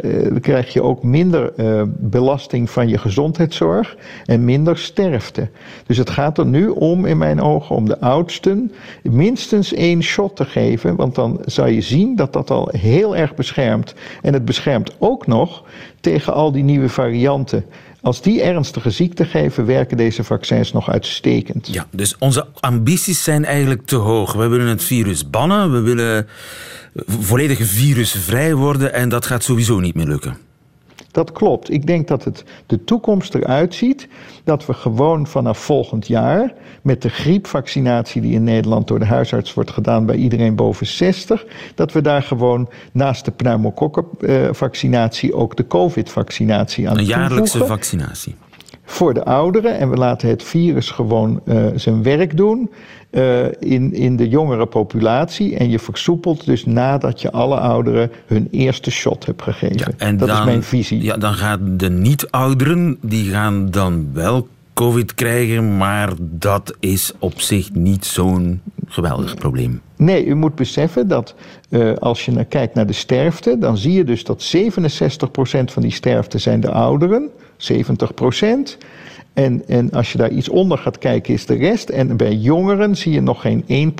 eh, 0.00 0.10
krijg 0.40 0.72
je 0.72 0.82
ook 0.82 1.02
minder 1.02 1.52
eh, 1.54 1.82
belasting 1.86 2.70
van 2.70 2.88
je 2.88 2.98
gezondheidszorg 2.98 3.96
en 4.24 4.44
minder 4.44 4.78
sterfte. 4.78 5.48
Dus 5.86 5.96
het 5.96 6.10
gaat 6.10 6.38
er 6.38 6.46
nu 6.46 6.68
om, 6.68 7.06
in 7.06 7.18
mijn 7.18 7.40
ogen, 7.40 7.76
om 7.76 7.88
de 7.88 8.00
oudsten 8.00 8.72
minstens 9.02 9.72
één 9.72 10.02
shot 10.02 10.36
te 10.36 10.44
geven, 10.44 10.96
want 10.96 11.14
dan 11.14 11.40
zou 11.44 11.70
je 11.70 11.80
zien 11.80 12.16
dat 12.16 12.32
dat 12.32 12.50
al 12.50 12.68
heel 12.70 13.16
erg 13.16 13.34
beschermt. 13.34 13.94
En 14.22 14.32
het 14.32 14.44
beschermt 14.44 14.96
ook 14.98 15.26
nog 15.26 15.64
tegen 16.00 16.34
al 16.34 16.52
die 16.52 16.64
nieuwe 16.64 16.88
varianten. 16.88 17.64
Als 18.02 18.22
die 18.22 18.42
ernstige 18.42 18.90
ziekte 18.90 19.24
geven, 19.24 19.66
werken 19.66 19.96
deze 19.96 20.24
vaccins 20.24 20.72
nog 20.72 20.90
uitstekend. 20.90 21.68
Ja, 21.72 21.86
dus 21.90 22.18
onze 22.18 22.46
ambities 22.60 23.22
zijn 23.24 23.44
eigenlijk 23.44 23.86
te 23.86 23.96
hoog. 23.96 24.32
We 24.32 24.46
willen 24.46 24.66
het 24.66 24.84
virus 24.84 25.30
bannen, 25.30 25.72
we 25.72 25.80
willen 25.80 26.26
volledig 27.06 27.58
virusvrij 27.66 28.54
worden 28.54 28.92
en 28.92 29.08
dat 29.08 29.26
gaat 29.26 29.42
sowieso 29.42 29.80
niet 29.80 29.94
meer 29.94 30.06
lukken. 30.06 30.36
Dat 31.12 31.32
klopt. 31.32 31.70
Ik 31.70 31.86
denk 31.86 32.08
dat 32.08 32.24
het 32.24 32.44
de 32.66 32.84
toekomst 32.84 33.34
eruit 33.34 33.74
ziet 33.74 34.08
dat 34.44 34.66
we 34.66 34.72
gewoon 34.72 35.26
vanaf 35.26 35.58
volgend 35.58 36.06
jaar 36.06 36.54
met 36.82 37.02
de 37.02 37.08
griepvaccinatie 37.08 38.20
die 38.20 38.32
in 38.32 38.44
Nederland 38.44 38.88
door 38.88 38.98
de 38.98 39.04
huisarts 39.04 39.54
wordt 39.54 39.70
gedaan 39.70 40.06
bij 40.06 40.16
iedereen 40.16 40.54
boven 40.54 40.86
60, 40.86 41.44
dat 41.74 41.92
we 41.92 42.00
daar 42.00 42.22
gewoon 42.22 42.68
naast 42.92 43.24
de 43.24 43.30
pneumokokkenvaccinatie 43.30 45.34
ook 45.34 45.56
de 45.56 45.66
COVID-vaccinatie 45.66 46.88
aan 46.88 46.98
Een 46.98 47.04
jaarlijkse 47.04 47.58
toevoegen 47.58 47.68
vaccinatie. 47.68 48.34
Voor 48.92 49.14
de 49.14 49.24
ouderen. 49.24 49.78
En 49.78 49.90
we 49.90 49.96
laten 49.96 50.28
het 50.28 50.42
virus 50.42 50.90
gewoon 50.90 51.40
eh, 51.44 51.66
zijn 51.74 52.02
werk 52.02 52.36
doen 52.36 52.70
eh, 53.10 53.44
in, 53.58 53.92
in 53.92 54.16
de 54.16 54.28
jongere 54.28 54.66
populatie. 54.66 55.56
En 55.56 55.70
je 55.70 55.78
versoepelt 55.78 56.46
dus 56.46 56.64
nadat 56.64 57.20
je 57.20 57.32
alle 57.32 57.56
ouderen 57.56 58.10
hun 58.26 58.48
eerste 58.50 58.90
shot 58.90 59.26
hebt 59.26 59.42
gegeven. 59.42 59.94
en 59.98 60.16
dat 60.16 60.28
dan, 60.28 60.38
is 60.38 60.44
mijn 60.44 60.62
visie. 60.62 61.02
Ja, 61.02 61.16
dan 61.16 61.34
gaan 61.34 61.76
de 61.76 61.90
niet-ouderen, 61.90 62.98
die 63.00 63.30
gaan 63.30 63.70
dan 63.70 64.08
wel 64.12 64.48
COVID 64.74 65.14
krijgen, 65.14 65.76
maar 65.76 66.12
dat 66.20 66.76
is 66.80 67.12
op 67.18 67.40
zich 67.40 67.72
niet 67.72 68.04
zo'n 68.04 68.60
geweldig 68.86 69.34
probleem. 69.34 69.80
Nee, 69.96 70.26
u 70.26 70.34
moet 70.34 70.54
beseffen 70.54 71.08
dat 71.08 71.34
eh, 71.68 71.94
als 71.94 72.24
je 72.24 72.32
naar, 72.32 72.44
kijkt 72.44 72.74
naar 72.74 72.86
de 72.86 72.92
sterfte, 72.92 73.58
dan 73.58 73.76
zie 73.76 73.92
je 73.92 74.04
dus 74.04 74.24
dat 74.24 74.54
67% 74.56 74.60
van 75.64 75.82
die 75.82 75.90
sterfte 75.90 76.38
zijn 76.38 76.60
de 76.60 76.70
ouderen, 76.70 77.30
70%. 77.72 78.76
En, 79.32 79.62
en 79.68 79.90
als 79.90 80.12
je 80.12 80.18
daar 80.18 80.30
iets 80.30 80.48
onder 80.48 80.78
gaat 80.78 80.98
kijken, 80.98 81.34
is 81.34 81.46
de 81.46 81.54
rest. 81.54 81.88
En 81.88 82.16
bij 82.16 82.34
jongeren 82.34 82.96
zie 82.96 83.12
je 83.12 83.20
nog 83.20 83.40
geen 83.40 83.92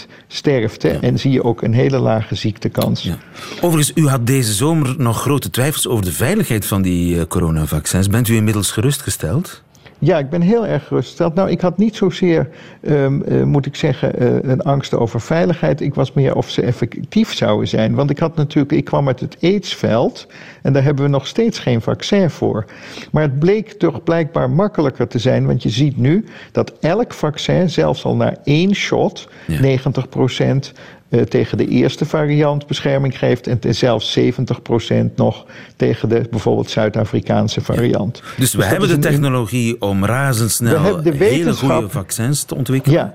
1% 0.00 0.06
sterfte. 0.26 0.88
En 0.88 1.18
zie 1.18 1.30
je 1.30 1.44
ook 1.44 1.62
een 1.62 1.72
hele 1.72 1.98
lage 1.98 2.34
ziektekans. 2.34 3.02
Ja. 3.02 3.18
Overigens, 3.60 3.96
u 3.96 4.08
had 4.08 4.26
deze 4.26 4.52
zomer 4.52 4.94
nog 4.98 5.20
grote 5.20 5.50
twijfels 5.50 5.88
over 5.88 6.04
de 6.04 6.12
veiligheid 6.12 6.66
van 6.66 6.82
die 6.82 7.18
eh, 7.18 7.26
coronavaccins. 7.26 8.08
Bent 8.08 8.28
u 8.28 8.34
inmiddels 8.34 8.70
gerustgesteld? 8.70 9.62
Ja, 10.00 10.18
ik 10.18 10.30
ben 10.30 10.40
heel 10.40 10.66
erg 10.66 10.86
gerustgesteld. 10.86 11.34
Nou, 11.34 11.50
ik 11.50 11.60
had 11.60 11.78
niet 11.78 11.96
zozeer, 11.96 12.48
ehm, 12.80 13.22
eh, 13.22 13.42
moet 13.42 13.66
ik 13.66 13.76
zeggen, 13.76 14.18
eh, 14.18 14.50
een 14.50 14.62
angst 14.62 14.94
over 14.94 15.20
veiligheid. 15.20 15.80
Ik 15.80 15.94
was 15.94 16.12
meer 16.12 16.34
of 16.34 16.50
ze 16.50 16.62
effectief 16.62 17.34
zouden 17.34 17.68
zijn. 17.68 17.94
Want 17.94 18.10
ik 18.10 18.18
had 18.18 18.36
natuurlijk, 18.36 18.72
ik 18.72 18.84
kwam 18.84 19.06
uit 19.06 19.20
het 19.20 19.36
aidsveld 19.42 20.26
en 20.62 20.72
daar 20.72 20.82
hebben 20.82 21.04
we 21.04 21.10
nog 21.10 21.26
steeds 21.26 21.58
geen 21.58 21.80
vaccin 21.80 22.30
voor. 22.30 22.64
Maar 23.12 23.22
het 23.22 23.38
bleek 23.38 23.72
toch 23.72 24.02
blijkbaar 24.02 24.50
makkelijker 24.50 25.08
te 25.08 25.18
zijn, 25.18 25.46
want 25.46 25.62
je 25.62 25.68
ziet 25.68 25.96
nu 25.96 26.24
dat 26.52 26.72
elk 26.80 27.12
vaccin, 27.12 27.70
zelfs 27.70 28.04
al 28.04 28.16
na 28.16 28.34
één 28.44 28.74
shot, 28.74 29.28
Ja. 29.46 29.60
90% 29.60 30.72
eh, 30.74 30.80
tegen 31.28 31.58
de 31.58 31.66
eerste 31.66 32.04
variant 32.04 32.66
bescherming 32.66 33.18
geeft 33.18 33.46
en 33.46 33.74
zelfs 33.74 34.18
70% 34.18 34.22
nog 35.16 35.46
tegen 35.76 36.08
de 36.08 36.26
bijvoorbeeld 36.30 36.70
Zuid-Afrikaanse 36.70 37.60
variant. 37.60 38.22
Dus 38.36 38.52
we 38.52 38.58
dat 38.60 38.68
hebben 38.70 38.88
de 38.88 38.94
een- 38.94 39.00
technologie 39.00 39.80
om 39.80 40.04
razendsnel 40.04 41.00
hele 41.02 41.52
goede 41.52 41.88
vaccins 41.88 42.42
te 42.44 42.54
ontwikkelen. 42.54 42.98
Ja, 42.98 43.14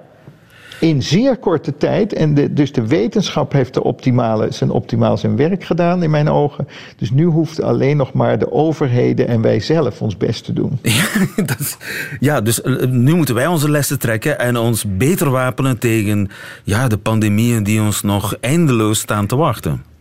in 0.84 1.04
zeer 1.04 1.38
korte 1.38 1.78
tijd. 1.78 2.14
En 2.14 2.54
dus 2.54 2.72
de 2.72 2.88
wetenschap 2.88 3.52
heeft 3.52 3.74
de 3.74 3.84
optimale, 3.84 4.52
zijn 4.52 4.70
optimaal 4.70 5.18
zijn 5.18 5.36
werk 5.36 5.64
gedaan 5.64 6.04
in 6.04 6.10
mijn 6.10 6.30
ogen. 6.30 6.68
Dus 6.98 7.12
nu 7.12 7.26
hoeft 7.26 7.62
alleen 7.62 7.98
nog 7.98 8.14
maar 8.14 8.40
de 8.40 8.52
overheden 8.52 9.28
en 9.28 9.42
wij 9.42 9.60
zelf 9.60 10.02
ons 10.02 10.18
best 10.18 10.46
te 10.46 10.54
doen. 10.54 10.80
Is- 11.60 11.78
ja, 12.20 12.42
dus 12.42 12.62
eh, 12.62 12.88
nu 12.88 13.14
moeten 13.16 13.36
wij 13.36 13.48
onze 13.48 13.70
lessen 13.70 14.00
trekken 14.00 14.40
en 14.40 14.58
ons 14.58 14.86
beter 14.88 15.30
wapenen 15.30 15.80
tegen 15.80 16.30
ja, 16.64 16.88
de 16.88 16.98
pandemieën 16.98 17.64
die 17.64 17.82
ons 17.82 18.02
nog 18.02 18.36
eindeloos 18.40 19.00
staan 19.00 19.26
te 19.26 19.36
wachten. 19.36 19.93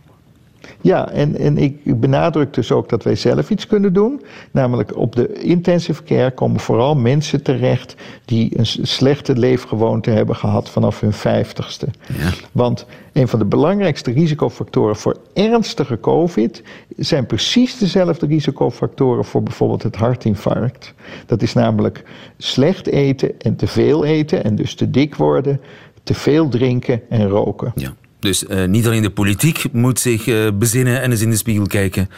Ja, 0.83 1.09
en, 1.09 1.37
en 1.37 1.57
ik 1.57 1.99
benadruk 1.99 2.53
dus 2.53 2.71
ook 2.71 2.89
dat 2.89 3.03
wij 3.03 3.15
zelf 3.15 3.49
iets 3.49 3.67
kunnen 3.67 3.93
doen. 3.93 4.21
Namelijk 4.51 4.97
op 4.97 5.15
de 5.15 5.33
intensive 5.33 6.03
care 6.03 6.31
komen 6.31 6.59
vooral 6.59 6.95
mensen 6.95 7.43
terecht 7.43 7.95
die 8.25 8.59
een 8.59 8.65
slechte 8.65 9.37
leefgewoonte 9.37 10.09
hebben 10.09 10.35
gehad 10.35 10.69
vanaf 10.69 10.99
hun 10.99 11.13
vijftigste. 11.13 11.87
Ja. 12.17 12.29
Want 12.51 12.85
een 13.13 13.27
van 13.27 13.39
de 13.39 13.45
belangrijkste 13.45 14.11
risicofactoren 14.11 14.95
voor 14.95 15.17
ernstige 15.33 15.99
COVID 15.99 16.63
zijn 16.97 17.25
precies 17.25 17.77
dezelfde 17.77 18.25
risicofactoren 18.25 19.25
voor 19.25 19.43
bijvoorbeeld 19.43 19.83
het 19.83 19.95
hartinfarct. 19.95 20.93
Dat 21.25 21.41
is 21.41 21.53
namelijk 21.53 22.03
slecht 22.37 22.87
eten 22.87 23.39
en 23.39 23.55
te 23.55 23.67
veel 23.67 24.05
eten 24.05 24.43
en 24.43 24.55
dus 24.55 24.75
te 24.75 24.89
dik 24.89 25.15
worden, 25.15 25.61
te 26.03 26.13
veel 26.13 26.47
drinken 26.49 27.01
en 27.09 27.27
roken. 27.27 27.71
Ja. 27.75 27.93
Dus 28.23 28.45
eh, 28.47 28.65
niet 28.65 28.85
alleen 28.87 29.01
de 29.01 29.09
politiek 29.09 29.63
moet 29.71 29.99
zich 29.99 30.27
eh, 30.27 30.35
bezinnen 30.53 31.01
en 31.01 31.11
eens 31.11 31.21
in 31.21 31.29
de 31.29 31.35
spiegel 31.35 31.65
kijken. 31.67 32.09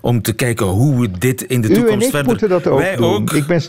Om 0.00 0.22
te 0.22 0.32
kijken 0.32 0.66
hoe 0.66 1.00
we 1.00 1.10
dit 1.18 1.42
in 1.42 1.60
de 1.60 1.68
U 1.68 1.74
toekomst 1.74 1.94
en 1.94 2.02
ik 2.04 2.10
verder... 2.10 2.26
moeten 2.30 2.48
dat 2.48 2.66
ook 2.66 2.78
Wij 2.78 2.96
doen. 2.96 3.04
ook. 3.14 3.32
Ik 3.32 3.46
ben, 3.46 3.62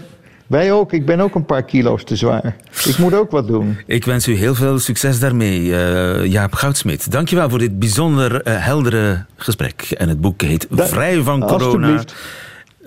wij 0.48 0.72
ook. 0.72 0.94
Ik 0.94 1.06
ben 1.06 1.20
ook 1.20 1.36
een 1.36 1.46
paar 1.46 1.64
kilo's 1.64 2.04
te 2.04 2.16
zwaar. 2.16 2.56
Ik 2.86 2.98
moet 2.98 3.14
ook 3.14 3.32
wat 3.32 3.48
doen. 3.48 3.78
Ik 3.86 4.06
wens 4.06 4.28
u 4.28 4.36
heel 4.36 4.56
veel 4.56 4.80
succes 4.80 5.20
daarmee, 5.20 5.76
eh, 5.76 6.26
Jaap 6.26 6.54
Goudsmit. 6.54 7.12
Dankjewel 7.12 7.50
voor 7.50 7.60
dit 7.60 7.80
bijzonder 7.80 8.42
heldere 8.50 9.26
gesprek. 9.38 9.82
En 9.98 10.10
het 10.10 10.22
boek 10.22 10.42
heet 10.42 10.68
Da- 10.70 10.88
Vrij 10.88 11.22
van 11.22 11.40
corona 11.40 11.88
Alsjeblieft. 11.88 12.16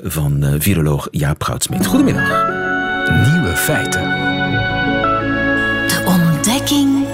van 0.02 0.56
viroloog 0.58 1.08
Jaap 1.10 1.42
Goudsmit. 1.42 1.86
Goedemiddag. 1.86 2.28
Nieuwe 3.32 3.52
feiten. 3.56 4.02
De 5.88 6.02
ontdekking 6.06 7.05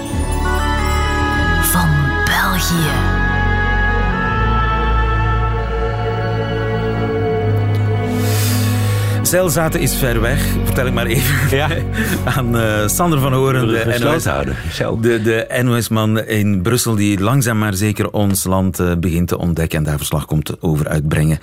Zeilzaten 9.33 9.79
is 9.79 9.95
ver 9.95 10.21
weg, 10.21 10.45
vertel 10.63 10.85
ik 10.85 10.93
maar 10.93 11.05
even 11.05 11.49
Ja. 11.57 11.69
aan 12.35 12.57
eh, 12.57 12.87
Sander 12.87 13.19
van 13.19 13.33
Horen, 13.33 13.67
de 13.67 13.97
NOS, 13.99 14.23
de, 15.01 15.21
de 15.21 15.61
NOS-man 15.63 16.19
in 16.19 16.61
Brussel, 16.61 16.95
die 16.95 17.19
langzaam 17.19 17.57
maar 17.57 17.73
zeker 17.73 18.11
ons 18.11 18.43
land 18.43 18.79
eh, 18.79 18.91
begint 18.97 19.27
te 19.27 19.37
ontdekken 19.37 19.77
en 19.77 19.83
daar 19.83 19.97
verslag 19.97 20.25
komt 20.25 20.61
over 20.61 20.87
uitbrengen. 20.87 21.39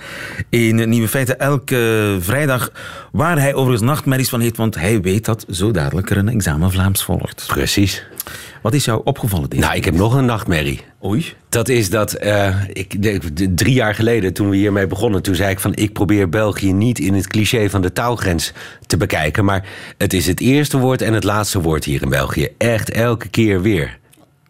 In 0.49 0.89
Nieuwe 0.89 1.07
Feiten 1.07 1.39
elke 1.39 2.17
vrijdag, 2.19 2.71
waar 3.11 3.39
hij 3.39 3.53
overigens 3.53 3.89
nachtmerries 3.89 4.29
van 4.29 4.39
heeft, 4.39 4.57
want 4.57 4.75
hij 4.75 5.01
weet 5.01 5.25
dat 5.25 5.45
zo 5.49 5.71
dadelijk 5.71 6.09
er 6.09 6.17
een 6.17 6.29
examen 6.29 6.71
Vlaams 6.71 7.03
volgt. 7.03 7.43
Precies. 7.47 8.05
Wat 8.61 8.73
is 8.73 8.85
jou 8.85 9.01
opgevallen 9.03 9.49
deze 9.49 9.61
Nou, 9.61 9.75
ik 9.75 9.85
heb 9.85 9.93
nog 9.93 10.13
een 10.13 10.25
nachtmerrie. 10.25 10.81
Oei. 11.05 11.33
Dat 11.49 11.69
is 11.69 11.89
dat 11.89 12.13
eh, 12.13 12.55
ik, 12.73 13.01
de- 13.01 13.33
de- 13.33 13.53
drie 13.53 13.73
jaar 13.73 13.95
geleden, 13.95 14.33
toen 14.33 14.49
we 14.49 14.55
hiermee 14.55 14.87
begonnen, 14.87 15.21
toen 15.21 15.35
zei 15.35 15.49
ik 15.51 15.59
van 15.59 15.75
ik 15.75 15.93
probeer 15.93 16.29
België 16.29 16.73
niet 16.73 16.99
in 16.99 17.13
het 17.13 17.27
cliché 17.27 17.69
van 17.69 17.81
de 17.81 17.93
taalgrens 17.93 18.53
te 18.87 18.97
bekijken. 18.97 19.45
Maar 19.45 19.65
het 19.97 20.13
is 20.13 20.27
het 20.27 20.39
eerste 20.39 20.77
woord 20.77 21.01
en 21.01 21.13
het 21.13 21.23
laatste 21.23 21.61
woord 21.61 21.83
hier 21.83 22.01
in 22.01 22.09
België. 22.09 22.47
Echt 22.57 22.89
elke 22.89 23.27
keer 23.27 23.61
weer. 23.61 23.99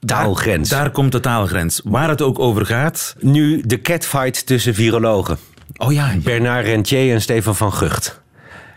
Taalgrens. 0.05 0.69
Daar, 0.69 0.81
daar 0.83 0.91
komt 0.91 1.11
de 1.11 1.19
taalgrens. 1.19 1.81
Waar 1.83 2.09
het 2.09 2.21
ook 2.21 2.39
over 2.39 2.65
gaat. 2.65 3.15
Nu 3.19 3.61
de 3.65 3.81
catfight 3.81 4.45
tussen 4.45 4.73
virologen. 4.73 5.37
Oh 5.77 5.93
ja, 5.93 6.15
Bernard 6.23 6.65
Rentier 6.65 7.13
en 7.13 7.21
Stefan 7.21 7.55
van 7.55 7.73
Gucht. 7.73 8.21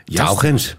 Juist. 0.04 0.26
Taalgrens. 0.26 0.76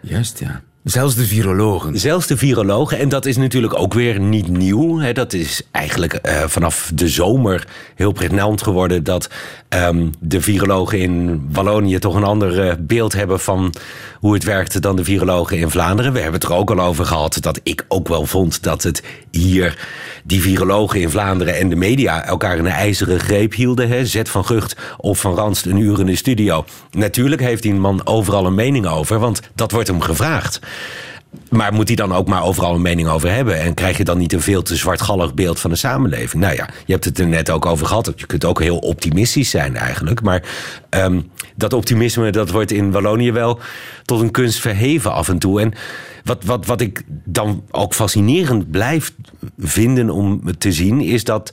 juist 0.00 0.38
ja. 0.38 0.60
Zelfs 0.86 1.14
de 1.14 1.26
virologen. 1.26 1.98
Zelfs 1.98 2.26
de 2.26 2.36
virologen, 2.36 2.98
en 2.98 3.08
dat 3.08 3.26
is 3.26 3.36
natuurlijk 3.36 3.78
ook 3.78 3.94
weer 3.94 4.20
niet 4.20 4.48
nieuw. 4.48 5.12
Dat 5.12 5.32
is 5.32 5.62
eigenlijk 5.70 6.12
eh, 6.14 6.42
vanaf 6.46 6.90
de 6.94 7.08
zomer 7.08 7.66
heel 7.94 8.12
pregnant 8.12 8.62
geworden 8.62 9.04
dat 9.04 9.30
ehm, 9.68 10.08
de 10.20 10.40
virologen 10.40 10.98
in 10.98 11.46
Wallonië 11.52 11.98
toch 11.98 12.14
een 12.14 12.24
ander 12.24 12.68
eh, 12.68 12.74
beeld 12.78 13.12
hebben 13.12 13.40
van 13.40 13.74
hoe 14.20 14.34
het 14.34 14.44
werkte 14.44 14.80
dan 14.80 14.96
de 14.96 15.04
virologen 15.04 15.58
in 15.58 15.70
Vlaanderen. 15.70 16.12
We 16.12 16.20
hebben 16.20 16.40
het 16.40 16.48
er 16.50 16.56
ook 16.56 16.70
al 16.70 16.80
over 16.80 17.04
gehad 17.04 17.38
dat 17.40 17.60
ik 17.62 17.84
ook 17.88 18.08
wel 18.08 18.26
vond 18.26 18.62
dat 18.62 18.82
het 18.82 19.02
hier 19.30 19.78
die 20.26 20.40
virologen 20.40 21.00
in 21.00 21.10
Vlaanderen 21.10 21.56
en 21.56 21.68
de 21.68 21.76
media 21.76 22.24
elkaar 22.24 22.58
in 22.58 22.64
een 22.64 22.70
ijzeren 22.70 23.20
greep 23.20 23.54
hielden. 23.54 23.88
Hè. 23.88 24.06
Zet 24.06 24.28
van 24.28 24.44
Gucht 24.44 24.76
of 24.96 25.20
van 25.20 25.34
Ranst 25.34 25.66
een 25.66 25.76
uur 25.76 26.00
in 26.00 26.06
de 26.06 26.16
studio. 26.16 26.64
Natuurlijk 26.90 27.40
heeft 27.40 27.62
die 27.62 27.74
man 27.74 28.06
overal 28.06 28.46
een 28.46 28.54
mening 28.54 28.86
over, 28.86 29.18
want 29.18 29.40
dat 29.54 29.70
wordt 29.70 29.88
hem 29.88 30.00
gevraagd. 30.00 30.60
Maar 31.50 31.72
moet 31.72 31.86
hij 31.86 31.96
dan 31.96 32.14
ook 32.14 32.28
maar 32.28 32.44
overal 32.44 32.74
een 32.74 32.82
mening 32.82 33.08
over 33.08 33.32
hebben? 33.32 33.60
En 33.60 33.74
krijg 33.74 33.96
je 33.96 34.04
dan 34.04 34.18
niet 34.18 34.32
een 34.32 34.40
veel 34.40 34.62
te 34.62 34.76
zwartgallig 34.76 35.34
beeld 35.34 35.60
van 35.60 35.70
de 35.70 35.76
samenleving? 35.76 36.42
Nou 36.42 36.54
ja, 36.54 36.68
je 36.86 36.92
hebt 36.92 37.04
het 37.04 37.18
er 37.18 37.26
net 37.26 37.50
ook 37.50 37.66
over 37.66 37.86
gehad. 37.86 38.12
Je 38.16 38.26
kunt 38.26 38.44
ook 38.44 38.60
heel 38.60 38.78
optimistisch 38.78 39.50
zijn 39.50 39.76
eigenlijk. 39.76 40.22
Maar 40.22 40.42
ehm, 40.88 41.20
dat 41.54 41.72
optimisme 41.72 42.30
dat 42.30 42.50
wordt 42.50 42.72
in 42.72 42.90
Wallonië 42.90 43.32
wel 43.32 43.60
tot 44.04 44.20
een 44.20 44.30
kunst 44.30 44.60
verheven 44.60 45.12
af 45.12 45.28
en 45.28 45.38
toe. 45.38 45.60
En 45.60 45.72
wat, 46.26 46.44
wat, 46.44 46.66
wat 46.66 46.80
ik 46.80 47.02
dan 47.24 47.64
ook 47.70 47.94
fascinerend 47.94 48.70
blijf 48.70 49.12
vinden 49.58 50.10
om 50.10 50.58
te 50.58 50.72
zien... 50.72 51.00
is 51.00 51.24
dat 51.24 51.52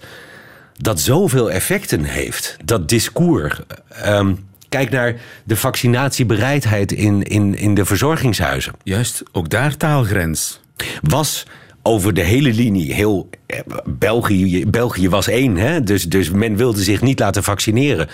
dat 0.77 0.99
zoveel 0.99 1.51
effecten 1.51 2.03
heeft. 2.03 2.57
Dat 2.65 2.89
discours. 2.89 3.59
Ehm, 3.89 4.33
kijk 4.69 4.89
naar 4.89 5.15
de 5.43 5.55
vaccinatiebereidheid 5.55 6.91
in, 6.91 7.23
in, 7.23 7.57
in 7.57 7.73
de 7.73 7.85
verzorgingshuizen 7.85 8.73
Juist, 8.83 9.23
ook 9.31 9.49
daar 9.49 9.77
taalgrens. 9.77 10.61
was 11.01 11.45
over 11.81 12.13
de 12.13 12.21
hele 12.21 12.53
linie 12.53 12.93
heel. 12.93 13.29
eh, 13.45 13.59
België, 13.85 14.67
België 14.67 15.09
was 15.09 15.27
één, 15.27 15.57
hè? 15.57 15.83
Dus, 15.83 16.03
dus 16.03 16.31
men 16.31 16.55
wilde 16.55 16.83
zich 16.83 17.01
niet 17.01 17.19
laten 17.19 17.43
vaccineren. 17.43 18.07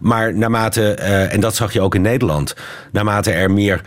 Maar 0.00 0.34
naarmate, 0.34 0.94
eh, 0.94 1.32
en 1.32 1.40
dat 1.40 1.56
zag 1.56 1.72
je 1.72 1.80
ook 1.80 1.94
in 1.94 2.02
Nederland, 2.02 2.54
naarmate 2.92 3.30
er 3.30 3.50
meer 3.50 3.82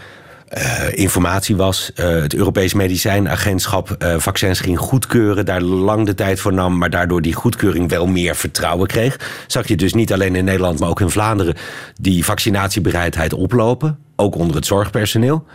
eh, 0.51 0.97
informatie 0.97 1.55
was, 1.55 1.91
eh, 1.95 2.07
het 2.07 2.33
Europees 2.33 2.73
Medicijnagentschap 2.73 3.91
eh, 3.91 4.17
vaccins 4.17 4.59
ging 4.59 4.79
goedkeuren, 4.79 5.45
daar 5.45 5.61
lang 5.61 6.05
de 6.05 6.15
tijd 6.15 6.39
voor 6.39 6.53
nam, 6.53 6.77
maar 6.77 6.89
daardoor 6.89 7.21
die 7.21 7.33
goedkeuring 7.33 7.89
wel 7.89 8.07
meer 8.07 8.35
vertrouwen 8.35 8.87
kreeg, 8.87 9.43
zag 9.47 9.67
je 9.67 9.75
dus 9.75 9.93
niet 9.93 10.13
alleen 10.13 10.35
in 10.35 10.45
Nederland, 10.45 10.79
maar 10.79 10.89
ook 10.89 11.01
in 11.01 11.09
Vlaanderen 11.09 11.55
die 12.01 12.25
vaccinatiebereidheid 12.25 13.33
oplopen, 13.33 13.97
ook 14.15 14.35
onder 14.35 14.55
het 14.55 14.65
zorgpersoneel. 14.65 15.45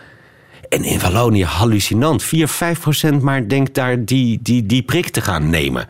En 0.68 0.84
in 0.84 1.00
Wallonië 1.00 1.44
hallucinant. 1.44 2.22
4, 2.22 2.48
5 2.48 2.80
procent 2.80 3.22
maar 3.22 3.48
denkt 3.48 3.74
daar 3.74 4.04
die, 4.04 4.38
die, 4.42 4.66
die 4.66 4.82
prik 4.82 5.08
te 5.08 5.20
gaan 5.20 5.50
nemen. 5.50 5.86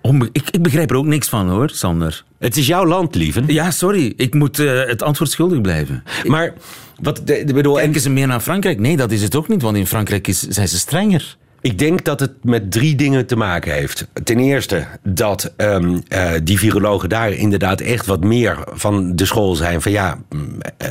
Onbe- 0.00 0.28
ik, 0.32 0.50
ik 0.50 0.62
begrijp 0.62 0.90
er 0.90 0.96
ook 0.96 1.06
niks 1.06 1.28
van 1.28 1.48
hoor, 1.48 1.70
Sander. 1.70 2.24
Het 2.38 2.56
is 2.56 2.66
jouw 2.66 2.86
land, 2.86 3.14
lieven. 3.14 3.44
Ja, 3.46 3.70
sorry. 3.70 4.12
Ik 4.16 4.34
moet 4.34 4.56
het 4.56 5.02
antwoord 5.02 5.30
schuldig 5.30 5.60
blijven. 5.60 6.04
Maar 6.24 6.52
wat, 7.00 7.20
de, 7.24 7.44
de- 7.44 7.52
bedoel, 7.52 7.76
en 7.80 7.82
Kijken 7.82 8.00
ze 8.02 8.10
meer 8.10 8.26
naar 8.26 8.40
Frankrijk? 8.40 8.78
Nee, 8.78 8.96
dat 8.96 9.10
is 9.10 9.22
het 9.22 9.36
ook 9.36 9.48
niet, 9.48 9.62
want 9.62 9.76
in 9.76 9.86
Frankrijk 9.86 10.26
is, 10.28 10.40
zijn 10.40 10.68
ze 10.68 10.78
strenger. 10.78 11.36
ik 11.60 11.78
denk 11.78 12.04
dat 12.04 12.20
het 12.20 12.32
met 12.42 12.70
drie 12.70 12.94
dingen 12.94 13.26
te 13.26 13.36
maken 13.36 13.72
heeft. 13.72 14.06
Ten 14.24 14.38
eerste 14.38 14.86
dat 15.02 15.52
ehm, 15.56 15.98
eh, 16.08 16.32
die 16.42 16.58
virologen 16.58 17.08
daar 17.08 17.32
inderdaad 17.32 17.80
echt 17.80 18.06
wat 18.06 18.24
meer 18.24 18.58
van 18.72 19.16
de 19.16 19.24
school 19.24 19.54
zijn. 19.54 19.82
Van 19.82 19.92
ja, 19.92 20.18
mm, 20.30 20.58
eh, 20.76 20.88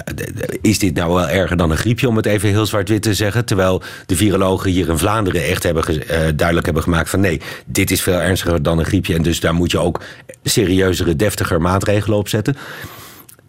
is 0.61 0.79
dit 0.79 0.95
nou 0.95 1.13
wel 1.13 1.29
erger 1.29 1.57
dan 1.57 1.71
een 1.71 1.77
griepje, 1.77 2.07
om 2.07 2.15
het 2.15 2.25
even 2.25 2.49
heel 2.49 2.65
zwart-wit 2.65 3.01
te 3.01 3.13
zeggen? 3.13 3.45
Terwijl 3.45 3.81
de 4.05 4.15
virologen 4.15 4.71
hier 4.71 4.89
in 4.89 4.97
Vlaanderen 4.97 5.43
echt 5.45 5.63
hebben 5.63 5.85
eh, 5.85 6.19
duidelijk 6.35 6.65
hebben 6.65 6.83
gemaakt 6.83 7.09
van 7.09 7.19
nee, 7.19 7.41
dit 7.65 7.91
is 7.91 8.01
veel 8.01 8.21
ernstiger 8.21 8.63
dan 8.63 8.79
een 8.79 8.85
griepje. 8.85 9.15
En 9.15 9.21
dus 9.21 9.39
daar 9.39 9.53
moet 9.53 9.71
je 9.71 9.79
ook 9.79 10.01
serieuzere, 10.43 11.15
deftiger 11.15 11.61
maatregelen 11.61 12.17
op 12.17 12.27
zetten. 12.29 12.55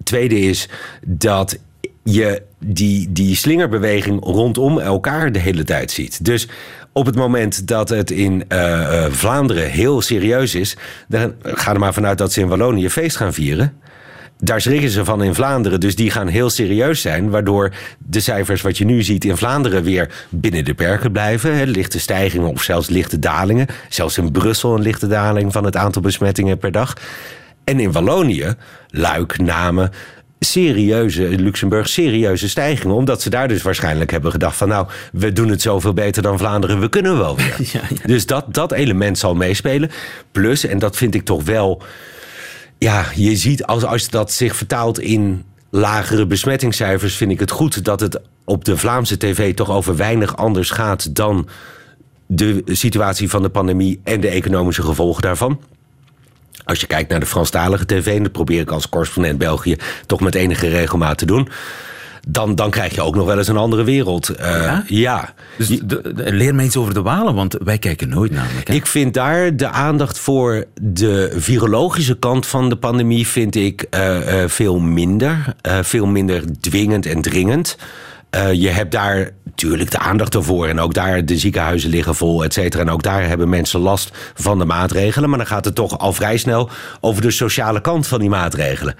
Tweede 0.02 0.40
is 0.40 0.68
dat 1.06 1.58
je 2.04 2.42
die, 2.58 3.12
die 3.12 3.36
slingerbeweging 3.36 4.24
rondom 4.24 4.78
elkaar 4.78 5.32
de 5.32 5.38
hele 5.38 5.64
tijd 5.64 5.90
ziet. 5.90 6.24
Dus 6.24 6.48
op 6.92 7.06
het 7.06 7.16
moment 7.16 7.66
dat 7.66 7.88
het 7.88 8.10
in 8.10 8.44
eh, 8.48 9.04
eh, 9.04 9.12
Vlaanderen 9.12 9.70
heel 9.70 10.00
serieus 10.00 10.54
is, 10.54 10.76
dan 11.08 11.34
ga 11.42 11.72
er 11.72 11.78
maar 11.78 11.94
vanuit 11.94 12.18
dat 12.18 12.32
ze 12.32 12.40
in 12.40 12.48
Wallonië 12.48 12.90
feest 12.90 13.16
gaan 13.16 13.32
vieren. 13.32 13.76
Daar 14.38 14.60
schrikken 14.60 14.90
ze 14.90 15.04
van 15.04 15.22
in 15.22 15.34
Vlaanderen, 15.34 15.80
dus 15.80 15.96
die 15.96 16.10
gaan 16.10 16.26
heel 16.26 16.50
serieus 16.50 17.00
zijn. 17.00 17.30
Waardoor 17.30 17.72
de 17.98 18.20
cijfers 18.20 18.62
wat 18.62 18.78
je 18.78 18.84
nu 18.84 19.02
ziet 19.02 19.24
in 19.24 19.36
Vlaanderen 19.36 19.82
weer 19.82 20.26
binnen 20.28 20.64
de 20.64 20.74
perken 20.74 21.12
blijven. 21.12 21.68
Lichte 21.68 22.00
stijgingen 22.00 22.48
of 22.48 22.62
zelfs 22.62 22.88
lichte 22.88 23.18
dalingen. 23.18 23.66
Zelfs 23.88 24.18
in 24.18 24.32
Brussel 24.32 24.74
een 24.74 24.82
lichte 24.82 25.06
daling 25.06 25.52
van 25.52 25.64
het 25.64 25.76
aantal 25.76 26.02
besmettingen 26.02 26.58
per 26.58 26.72
dag. 26.72 26.96
En 27.64 27.80
in 27.80 27.92
Wallonië, 27.92 28.54
Luik, 28.88 29.38
Namen, 29.38 29.90
serieuze, 30.44 31.28
Luxemburg, 31.28 31.88
serieuze 31.88 32.48
stijgingen. 32.48 32.96
Omdat 32.96 33.22
ze 33.22 33.30
daar 33.30 33.48
dus 33.48 33.62
waarschijnlijk 33.62 34.10
hebben 34.10 34.30
gedacht 34.30 34.56
van... 34.56 34.68
nou, 34.68 34.86
we 35.12 35.32
doen 35.32 35.48
het 35.48 35.62
zoveel 35.62 35.92
beter 35.92 36.22
dan 36.22 36.38
Vlaanderen, 36.38 36.80
we 36.80 36.88
kunnen 36.88 37.18
wel 37.18 37.36
weer. 37.36 37.56
Ja, 37.72 37.80
ja. 37.88 38.06
Dus 38.06 38.26
dat, 38.26 38.54
dat 38.54 38.72
element 38.72 39.18
zal 39.18 39.34
meespelen. 39.34 39.90
Plus, 40.32 40.66
en 40.66 40.78
dat 40.78 40.96
vind 40.96 41.14
ik 41.14 41.24
toch 41.24 41.44
wel... 41.44 41.82
Ja, 42.78 43.04
je 43.14 43.36
ziet 43.36 43.64
als, 43.64 43.84
als 43.84 44.10
dat 44.10 44.32
zich 44.32 44.56
vertaalt 44.56 45.00
in 45.00 45.44
lagere 45.70 46.26
besmettingscijfers... 46.26 47.14
vind 47.14 47.30
ik 47.30 47.40
het 47.40 47.50
goed 47.50 47.84
dat 47.84 48.00
het 48.00 48.20
op 48.44 48.64
de 48.64 48.76
Vlaamse 48.76 49.16
tv 49.16 49.54
toch 49.54 49.70
over 49.70 49.96
weinig 49.96 50.36
anders 50.36 50.70
gaat... 50.70 51.16
dan 51.16 51.48
de 52.26 52.62
situatie 52.66 53.30
van 53.30 53.42
de 53.42 53.48
pandemie 53.48 54.00
en 54.04 54.20
de 54.20 54.28
economische 54.28 54.82
gevolgen 54.82 55.22
daarvan. 55.22 55.60
Als 56.64 56.80
je 56.80 56.86
kijkt 56.86 57.10
naar 57.10 57.20
de 57.20 57.26
Franstalige 57.26 57.86
tv, 57.86 58.16
en 58.16 58.22
dat 58.22 58.32
probeer 58.32 58.60
ik 58.60 58.70
als 58.70 58.88
correspondent 58.88 59.38
België 59.38 59.76
toch 60.06 60.20
met 60.20 60.34
enige 60.34 60.68
regelmaat 60.68 61.18
te 61.18 61.26
doen. 61.26 61.48
Dan, 62.28 62.54
dan 62.54 62.70
krijg 62.70 62.94
je 62.94 63.02
ook 63.02 63.14
nog 63.14 63.26
wel 63.26 63.38
eens 63.38 63.48
een 63.48 63.56
andere 63.56 63.84
wereld. 63.84 64.28
Eh, 64.28 64.50
Ja? 64.62 64.82
ja. 64.86 65.34
Dus 65.58 65.68
de- 65.68 65.86
de- 65.86 66.12
leer 66.32 66.54
mij 66.54 66.64
iets 66.64 66.76
over 66.76 66.94
de 66.94 67.02
Walen, 67.02 67.34
want 67.34 67.56
wij 67.64 67.78
kijken 67.78 68.08
nooit 68.08 68.32
namelijk. 68.32 68.68
hè. 68.68 68.74
Ik 68.74 68.86
vind 68.86 69.14
daar 69.14 69.56
de 69.56 69.68
aandacht 69.68 70.18
voor 70.18 70.64
de 70.80 71.32
virologische 71.36 72.18
kant 72.18 72.46
van 72.46 72.68
de 72.68 72.76
pandemie 72.76 73.26
vind 73.26 73.54
ik 73.54 73.86
eh, 73.90 74.42
eh, 74.42 74.48
veel 74.48 74.78
minder. 74.78 75.54
Veel 75.82 76.06
minder 76.06 76.42
dwingend 76.60 77.06
en 77.06 77.22
dringend. 77.22 77.76
Eh, 78.34 78.52
je 78.52 78.68
hebt 78.68 78.92
daar 78.92 79.30
natuurlijk 79.44 79.90
de 79.90 79.98
aandacht 79.98 80.34
ervoor. 80.34 80.66
En 80.66 80.80
ook 80.80 80.94
daar 80.94 81.24
de 81.24 81.38
ziekenhuizen 81.38 81.90
liggen 81.90 82.14
vol, 82.14 82.44
et 82.44 82.52
cetera. 82.52 82.82
En 82.82 82.90
ook 82.90 83.02
daar 83.02 83.28
hebben 83.28 83.48
mensen 83.48 83.80
last 83.80 84.10
van 84.34 84.58
de 84.58 84.64
maatregelen. 84.64 85.28
Maar 85.28 85.38
dan 85.38 85.46
gaat 85.46 85.64
het 85.64 85.74
toch 85.74 85.98
al 85.98 86.12
vrij 86.12 86.36
snel 86.36 86.68
over 87.00 87.22
de 87.22 87.30
sociale 87.30 87.80
kant 87.80 88.06
van 88.06 88.20
die 88.20 88.28
maatregelen. 88.28 88.94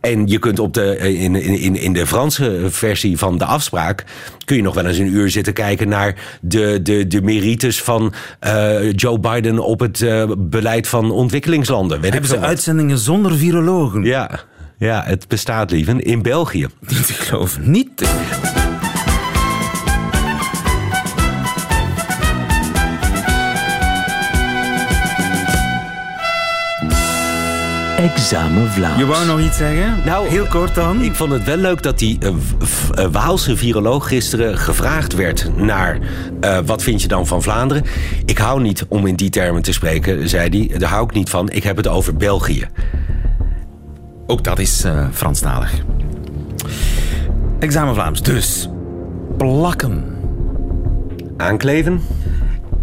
En 0.00 0.26
je 0.26 0.38
kunt 0.38 0.58
op 0.58 0.74
de, 0.74 0.96
eh, 0.96 1.22
in, 1.22 1.34
in, 1.36 1.76
in 1.76 1.92
de 1.92 2.06
Franse 2.06 2.66
versie 2.68 3.18
van 3.18 3.38
de 3.38 3.44
afspraak... 3.44 4.04
kun 4.44 4.56
je 4.56 4.62
nog 4.62 4.74
wel 4.74 4.86
eens 4.86 4.98
een 4.98 5.14
uur 5.14 5.30
zitten 5.30 5.52
kijken 5.52 5.88
naar 5.88 6.14
de, 6.40 6.82
de, 6.82 7.06
de 7.06 7.22
merites 7.22 7.82
van 7.82 8.12
eh, 8.40 8.92
Joe 8.92 9.18
Biden... 9.20 9.58
op 9.58 9.80
het 9.80 10.04
beleid 10.38 10.88
van 10.88 11.10
ontwikkelingslanden. 11.10 11.96
Weet 11.96 12.06
ik 12.06 12.12
Hebben 12.12 12.28
ze 12.28 12.34
veel 12.34 12.42
wat. 12.44 12.52
uitzendingen 12.54 12.98
zonder 12.98 13.36
virologen? 13.36 14.02
Ja, 14.02 14.40
ja, 14.80 15.02
het 15.04 15.28
bestaat, 15.28 15.70
lieven, 15.70 16.00
in 16.00 16.22
België. 16.22 16.66
Niet 16.88 17.06
te 17.06 17.12
geloven. 17.12 17.70
Niet 17.70 17.96
te 17.96 18.06
Examen 27.96 28.70
Vlaams. 28.70 28.98
Je 28.98 29.06
wou 29.06 29.26
nog 29.26 29.40
iets 29.40 29.56
zeggen? 29.56 29.96
Nou, 30.04 30.28
Heel 30.28 30.46
kort 30.46 30.74
dan. 30.74 31.02
Ik 31.02 31.14
vond 31.14 31.32
het 31.32 31.44
wel 31.44 31.56
leuk 31.56 31.82
dat 31.82 31.98
die 31.98 32.18
eh, 32.20 32.28
eh, 32.94 33.12
Waalse 33.12 33.56
viroloog 33.56 34.08
gisteren 34.08 34.58
gevraagd 34.58 35.14
werd 35.14 35.56
naar 35.56 35.98
eh, 36.40 36.58
wat 36.64 36.82
vind 36.82 37.02
je 37.02 37.08
dan 37.08 37.26
van 37.26 37.42
Vlaanderen. 37.42 37.84
Ik 38.24 38.38
hou 38.38 38.62
niet 38.62 38.84
om 38.88 39.06
in 39.06 39.14
die 39.14 39.30
termen 39.30 39.62
te 39.62 39.72
spreken, 39.72 40.28
zei 40.28 40.48
hij. 40.48 40.78
Daar 40.78 40.90
hou 40.90 41.04
ik 41.04 41.12
niet 41.12 41.30
van. 41.30 41.50
Ik 41.50 41.62
heb 41.62 41.76
het 41.76 41.88
over 41.88 42.16
België. 42.16 42.68
Ook 44.30 44.44
dat 44.44 44.58
is 44.58 44.84
eh, 44.84 45.06
Franstalig. 45.12 45.72
Examen 47.58 47.94
Vlaams. 47.94 48.22
Dus, 48.22 48.68
plakken. 49.36 50.04
Aankleven? 51.36 52.00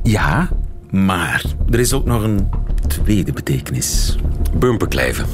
Ja, 0.04 0.50
maar 0.90 1.44
er 1.72 1.80
is 1.80 1.94
ook 1.94 2.06
nog 2.06 2.24
een 2.24 2.50
tweede 2.88 3.32
betekenis. 3.34 4.16
Bumperkleven. 4.58 5.26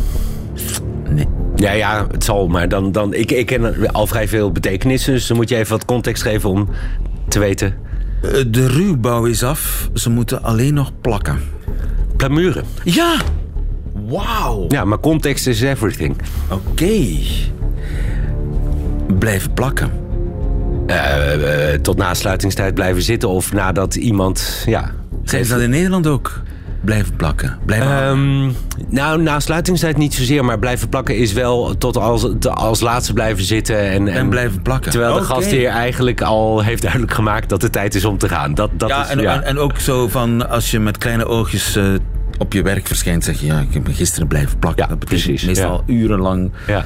Nee. 1.09 1.27
Ja, 1.55 1.71
ja, 1.71 2.07
het 2.11 2.23
zal, 2.23 2.47
maar 2.47 2.69
dan, 2.69 2.91
dan, 2.91 3.13
ik, 3.13 3.31
ik 3.31 3.45
ken 3.45 3.91
al 3.91 4.07
vrij 4.07 4.27
veel 4.27 4.51
betekenissen, 4.51 5.13
dus 5.13 5.27
dan 5.27 5.37
moet 5.37 5.49
je 5.49 5.55
even 5.55 5.71
wat 5.71 5.85
context 5.85 6.23
geven 6.23 6.49
om 6.49 6.69
te 7.27 7.39
weten. 7.39 7.75
Eh, 8.21 8.31
De 8.47 8.67
ruwbouw 8.67 9.25
is 9.25 9.43
af. 9.43 9.89
Ze 9.93 10.09
moeten 10.09 10.43
alleen 10.43 10.73
nog 10.73 10.91
plakken. 11.01 11.39
Plamuren. 12.17 12.63
Ja! 12.83 13.15
Wauw! 13.93 14.65
Ja, 14.67 14.85
maar 14.85 14.99
context 14.99 15.47
is 15.47 15.61
everything. 15.61 16.15
Oké. 16.49 16.99
Blijven 19.19 19.53
plakken. 19.53 19.91
Eh, 20.87 21.73
eh, 21.73 21.81
tot 21.81 21.97
na 21.97 22.13
sluitingstijd 22.13 22.73
blijven 22.73 23.01
zitten 23.01 23.29
of 23.29 23.53
nadat 23.53 23.95
iemand, 23.95 24.63
ja... 24.65 24.91
Zijn 25.23 25.45
ze 25.45 25.53
dat 25.53 25.61
in 25.61 25.69
Nederland 25.69 26.07
ook? 26.07 26.41
Blijven 26.81 27.15
plakken. 27.15 27.57
Blijven. 27.65 27.87
Ehm, 27.87 28.51
nou, 28.89 29.21
na 29.21 29.39
sluitingstijd 29.39 29.97
niet 29.97 30.13
zozeer, 30.13 30.45
maar 30.45 30.59
blijven 30.59 30.89
plakken 30.89 31.17
is 31.17 31.33
wel 31.33 31.77
tot 31.77 31.97
als, 31.97 32.27
als 32.49 32.79
laatste 32.79 33.13
blijven 33.13 33.43
zitten. 33.43 33.79
En, 33.79 34.07
en 34.07 34.29
blijven 34.29 34.61
plakken. 34.61 34.91
Terwijl 34.91 35.13
de 35.13 35.19
Oké. 35.19 35.27
gastheer 35.27 35.69
eigenlijk 35.69 36.21
al 36.21 36.61
heeft 36.61 36.81
duidelijk 36.81 37.13
gemaakt 37.13 37.49
dat 37.49 37.61
het 37.61 37.71
tijd 37.71 37.95
is 37.95 38.05
om 38.05 38.17
te 38.17 38.29
gaan. 38.29 38.53
Dat, 38.53 38.69
dat 38.73 38.89
Ja 38.89 39.03
is, 39.03 39.09
en, 39.09 39.19
En, 39.19 39.43
en 39.43 39.57
ook 39.59 39.79
zo 39.79 40.07
van 40.07 40.49
als 40.49 40.71
je 40.71 40.79
met 40.79 40.97
kleine 40.97 41.25
oogjes 41.25 41.75
eh, 41.75 41.83
op 42.43 42.53
je 42.53 42.61
werk 42.61 42.87
verschijnt, 42.87 43.23
zeg 43.23 43.39
je 43.39 43.45
ja, 43.45 43.59
ik 43.59 43.73
heb 43.73 43.87
gisteren 43.91 44.27
blijven 44.27 44.59
plakken. 44.59 44.83
Ja, 44.83 44.89
dat 44.89 44.99
betekent 44.99 45.25
precies, 45.25 45.47
meestal 45.47 45.83
urenlang 45.85 46.51
ja. 46.67 46.85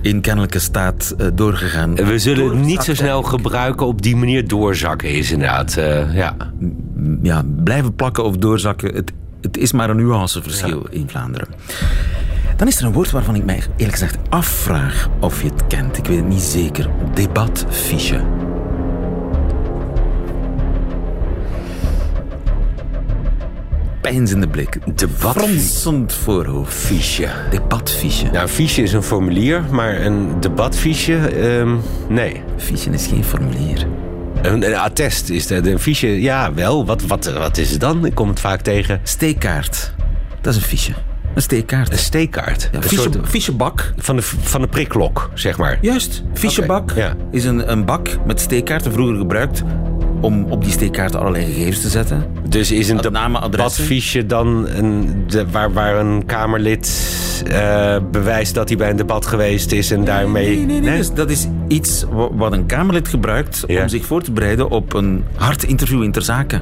in 0.00 0.20
kennelijke 0.20 0.58
staat 0.58 1.14
eh, 1.18 1.26
doorgegaan. 1.34 1.94
We 1.94 2.18
zullen 2.18 2.44
het 2.56 2.64
niet 2.66 2.82
zo 2.82 2.94
snel 2.94 3.22
gebruiken 3.22 3.86
op 3.86 4.02
die 4.02 4.16
manier 4.16 4.48
doorzakken, 4.48 5.08
is 5.08 5.30
inderdaad. 5.32 5.76
eh, 5.76 6.14
ja. 6.14 6.36
Ja, 7.22 7.42
blijven 7.64 7.94
plakken 7.94 8.24
of 8.24 8.36
doorzakken, 8.36 8.94
het, 8.94 9.12
het 9.40 9.56
is 9.56 9.72
maar 9.72 9.90
een 9.90 9.96
nuanceverschil 9.96 10.86
in 10.90 11.08
Vlaanderen. 11.08 11.48
Dan 12.56 12.66
is 12.68 12.78
er 12.78 12.84
een 12.84 12.92
woord 12.92 13.10
waarvan 13.10 13.34
ik 13.34 13.44
mij 13.44 13.62
eerlijk 13.76 13.98
gezegd 13.98 14.16
afvraag 14.28 15.08
of 15.20 15.42
je 15.42 15.48
het 15.48 15.66
kent. 15.66 15.98
Ik 15.98 16.06
weet 16.06 16.16
het 16.16 16.28
niet 16.28 16.40
zeker. 16.40 16.88
Debatfiche. 17.14 18.20
Pijnzende 24.06 24.48
blik. 24.48 24.78
Debatfiche. 24.94 25.48
Fronsend 25.48 26.12
voorhoofd. 26.12 26.74
Fiche. 26.74 27.28
Debatfiche. 27.50 28.30
Nou, 28.32 28.48
fiche 28.48 28.82
is 28.82 28.92
een 28.92 29.02
formulier, 29.02 29.62
maar 29.70 30.00
een 30.00 30.40
debatfiche, 30.40 31.16
ehm, 31.16 31.76
nee. 32.08 32.42
Fiche 32.56 32.90
is 32.90 33.06
geen 33.06 33.24
formulier. 33.24 33.86
Een, 34.42 34.66
een 34.66 34.76
attest 34.76 35.28
is 35.28 35.46
de, 35.46 35.60
de 35.60 35.78
fiche. 35.78 36.20
Ja, 36.20 36.54
wel. 36.54 36.86
Wat, 36.86 37.02
wat, 37.02 37.32
wat 37.32 37.58
is 37.58 37.70
het 37.70 37.80
dan? 37.80 38.06
Ik 38.06 38.14
kom 38.14 38.28
het 38.28 38.40
vaak 38.40 38.60
tegen. 38.60 39.00
Steekkaart. 39.02 39.92
Dat 40.40 40.54
is 40.54 40.60
een 40.60 40.66
fiche. 40.66 40.92
Een 41.34 41.42
steekkaart. 41.42 41.92
Een 41.92 41.98
steekkaart. 41.98 42.68
Ja, 42.72 42.78
Een 42.78 42.82
fiche, 42.82 43.02
soort 43.02 43.18
fichebak. 43.28 43.92
van, 43.96 44.16
de, 44.16 44.22
van 44.22 44.60
de 44.60 44.68
prikklok, 44.68 45.30
zeg 45.34 45.58
maar. 45.58 45.78
Juist. 45.80 46.22
Fichebak 46.34 46.92
ja. 46.94 47.14
is 47.30 47.44
een, 47.44 47.70
een 47.70 47.84
bak 47.84 48.08
met 48.26 48.40
steekkaarten, 48.40 48.92
vroeger 48.92 49.16
gebruikt 49.16 49.62
om 50.20 50.44
op 50.50 50.62
die 50.62 50.72
steekkaarten 50.72 51.20
allerlei 51.20 51.44
gegevens 51.44 51.80
te 51.80 51.88
zetten. 51.88 52.26
Dus 52.48 52.70
is 52.72 52.88
een 52.88 52.96
debatfiche 53.50 54.26
dan 54.26 54.68
een, 54.68 55.24
de, 55.26 55.50
waar, 55.50 55.72
waar 55.72 55.96
een 55.96 56.26
Kamerlid 56.26 57.14
eh, 57.46 57.96
bewijst 58.10 58.54
dat 58.54 58.68
hij 58.68 58.76
bij 58.78 58.90
een 58.90 58.96
debat 58.96 59.26
geweest 59.26 59.72
is 59.72 59.90
en 59.90 60.04
daarmee... 60.04 60.56
Nee, 60.56 60.66
nee, 60.66 60.80
nee. 60.80 60.96
Dus 60.96 61.12
dat 61.12 61.30
is 61.30 61.46
iets 61.68 62.04
wa- 62.10 62.28
wat 62.32 62.52
een 62.52 62.66
Kamerlid 62.66 63.08
gebruikt 63.08 63.64
Ja. 63.66 63.82
om 63.82 63.88
zich 63.88 64.04
voor 64.06 64.22
te 64.22 64.32
bereiden 64.32 64.70
op 64.70 64.92
een 64.94 65.24
hard 65.34 65.62
interview 65.62 66.02
in 66.02 66.12
ter 66.12 66.22
zake. 66.22 66.60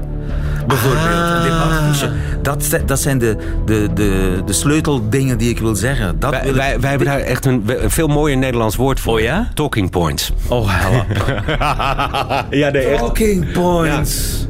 Bijvoorbeeld 0.66 1.05
Ah. 1.05 1.35
een 1.37 1.42
debatfiche. 1.42 2.11
Dat, 2.42 2.81
dat 2.87 3.01
zijn 3.01 3.18
de, 3.18 3.37
de, 3.66 3.88
de, 3.94 4.42
de 4.47 4.53
sleuteldingen 4.53 5.38
die 5.38 5.51
ik 5.51 5.59
wil 5.59 5.75
zeggen. 5.75 6.18
Dat 6.18 6.31
Wij, 6.31 6.40
wil 6.42 6.51
ik- 6.51 6.57
wij, 6.57 6.81
wij 6.81 6.88
hebben 6.90 7.09
daar 7.09 7.18
echt 7.20 7.44
een, 7.47 7.62
een 7.66 7.90
veel 7.90 8.07
mooier 8.09 8.37
Nederlands 8.38 8.77
woord 8.77 9.01
voor. 9.01 9.12
Oh 9.14 9.20
ja? 9.20 9.51
Talking 9.55 9.90
points. 9.90 10.33
Oh, 10.49 10.66
help. 10.70 11.07
ja, 12.51 12.70
nee, 12.70 12.83
echt. 12.83 12.99
Talking 12.99 13.53
points. 13.53 14.47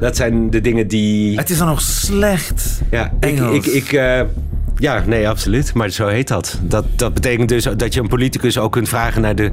Dat 0.00 0.16
zijn 0.16 0.50
de 0.50 0.60
dingen 0.60 0.88
die... 0.88 1.36
Het 1.36 1.50
is 1.50 1.58
dan 1.58 1.66
nog 1.66 1.80
slecht. 1.80 2.80
Ja, 2.90 3.12
ik, 3.20 3.24
Engels. 3.24 3.66
ik, 3.66 3.72
ik, 3.72 3.92
eh, 3.92 4.20
ja, 4.78 5.02
nee, 5.06 5.28
absoluut. 5.28 5.74
Maar 5.74 5.90
zo 5.90 6.06
heet 6.06 6.28
dat. 6.28 6.58
dat. 6.62 6.84
Dat 6.96 7.14
betekent 7.14 7.48
dus 7.48 7.68
dat 7.76 7.94
je 7.94 8.00
een 8.00 8.08
politicus 8.08 8.58
ook 8.58 8.72
kunt 8.72 8.88
vragen 8.88 9.22
naar 9.22 9.34
de 9.34 9.50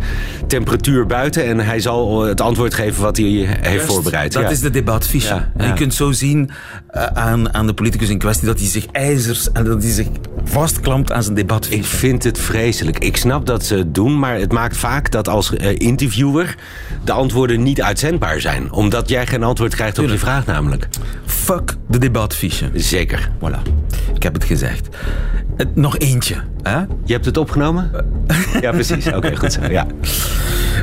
temperatuur 0.47 1.05
buiten. 1.05 1.45
En 1.45 1.59
hij 1.59 1.79
zal 1.79 2.23
het 2.23 2.41
antwoord 2.41 2.73
geven 2.73 3.01
wat 3.01 3.17
hij 3.17 3.25
heeft 3.25 3.63
Juist, 3.63 3.85
voorbereid. 3.85 4.33
Dat 4.33 4.43
ja. 4.43 4.49
is 4.49 4.59
de 4.59 4.69
debatfiche. 4.69 5.33
Ja, 5.33 5.51
En 5.57 5.65
ja. 5.65 5.71
je 5.71 5.73
kunt 5.73 5.93
zo 5.93 6.11
zien 6.11 6.49
eh, 6.87 7.05
aan, 7.05 7.53
aan 7.53 7.67
de 7.67 7.73
politicus 7.73 8.09
in 8.09 8.17
kwestie 8.17 8.47
dat 8.47 8.59
hij 8.59 8.67
zich 8.67 8.85
ijzers 8.85 9.51
en 9.51 9.63
dat 9.63 9.83
hij 9.83 9.91
zich 9.91 10.07
vastklampt 10.43 11.11
aan 11.11 11.23
zijn 11.23 11.35
debatfiche. 11.35 11.77
Ik 11.77 11.85
vind 11.85 12.23
het 12.23 12.39
vreselijk. 12.39 12.99
Ik 12.99 13.17
snap 13.17 13.45
dat 13.45 13.65
ze 13.65 13.75
het 13.75 13.95
doen, 13.95 14.19
maar 14.19 14.39
het 14.39 14.51
maakt 14.51 14.77
vaak 14.77 15.11
dat 15.11 15.27
als 15.27 15.55
eh, 15.55 15.75
interviewer 15.77 16.55
de 17.03 17.11
antwoorden 17.11 17.63
niet 17.63 17.81
uitzendbaar 17.81 18.41
zijn. 18.41 18.71
Omdat 18.71 19.09
jij 19.09 19.27
geen 19.27 19.43
antwoord 19.43 19.75
krijgt 19.75 19.99
op 19.99 20.09
je 20.09 20.17
vraag 20.17 20.45
namelijk. 20.45 20.87
Fuck 21.25 21.75
de 21.87 21.97
debatfiche. 21.97 22.69
Zeker. 22.73 23.29
Voilà. 23.39 23.61
Ik 24.15 24.23
heb 24.23 24.33
het 24.33 24.43
gezegd. 24.43 24.89
Eh, 25.57 25.65
nog 25.73 25.97
eentje. 25.97 26.35
Hè? 26.61 26.77
Je 27.03 27.13
hebt 27.13 27.25
het 27.25 27.37
opgenomen? 27.37 27.91
Ja, 28.61 28.71
precies. 28.71 29.07
Oké, 29.13 29.35
goed 29.35 29.53
zo. 29.53 29.59
Ja. 29.69 29.85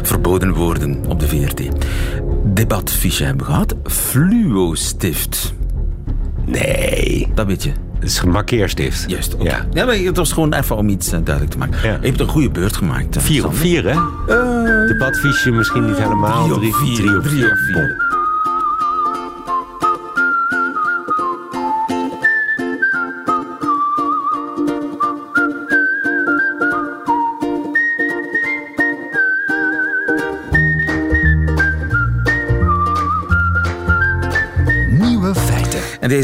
Verboden 0.03 0.53
woorden 0.55 0.99
op 1.09 1.21
de 1.21 1.29
VRT. 1.29 1.63
Debatfiche 2.45 3.25
hebben 3.25 3.47
we 3.47 3.53
gehad. 3.53 3.75
Fluo-stift. 3.85 5.55
Nee. 6.47 7.29
Dat 7.35 7.47
weet 7.47 7.63
je. 7.63 7.71
Het 7.99 8.09
is 8.09 8.19
een 8.21 8.31
markeerstift. 8.31 9.05
Juist. 9.09 9.37
Ja. 9.43 9.67
Ja, 9.73 9.85
maar 9.85 9.95
het 9.97 10.17
was 10.17 10.33
gewoon 10.33 10.53
even 10.55 10.77
om 10.77 10.89
iets 10.89 11.13
eh, 11.13 11.19
duidelijk 11.25 11.55
te 11.55 11.59
maken. 11.59 11.79
Ja. 11.89 11.99
Je 12.01 12.07
hebt 12.07 12.21
een 12.21 12.29
goede 12.29 12.51
beurt 12.51 12.77
gemaakt. 12.77 13.15
hè, 13.15 13.21
Vier 13.21 13.45
op 13.47 13.55
Sander. 13.55 13.61
vier, 13.61 13.85
hè? 13.95 14.87
Debatfiche 14.87 15.51
misschien 15.51 15.87
niet 15.87 15.99
helemaal. 15.99 16.49
Drie 16.49 16.69
op 16.69 16.75
vier. 16.75 16.95
Drie 16.97 17.17
op 17.17 17.23
Drie 17.23 17.35
vier. 17.37 17.51
op 17.51 17.57
vier. 17.59 18.10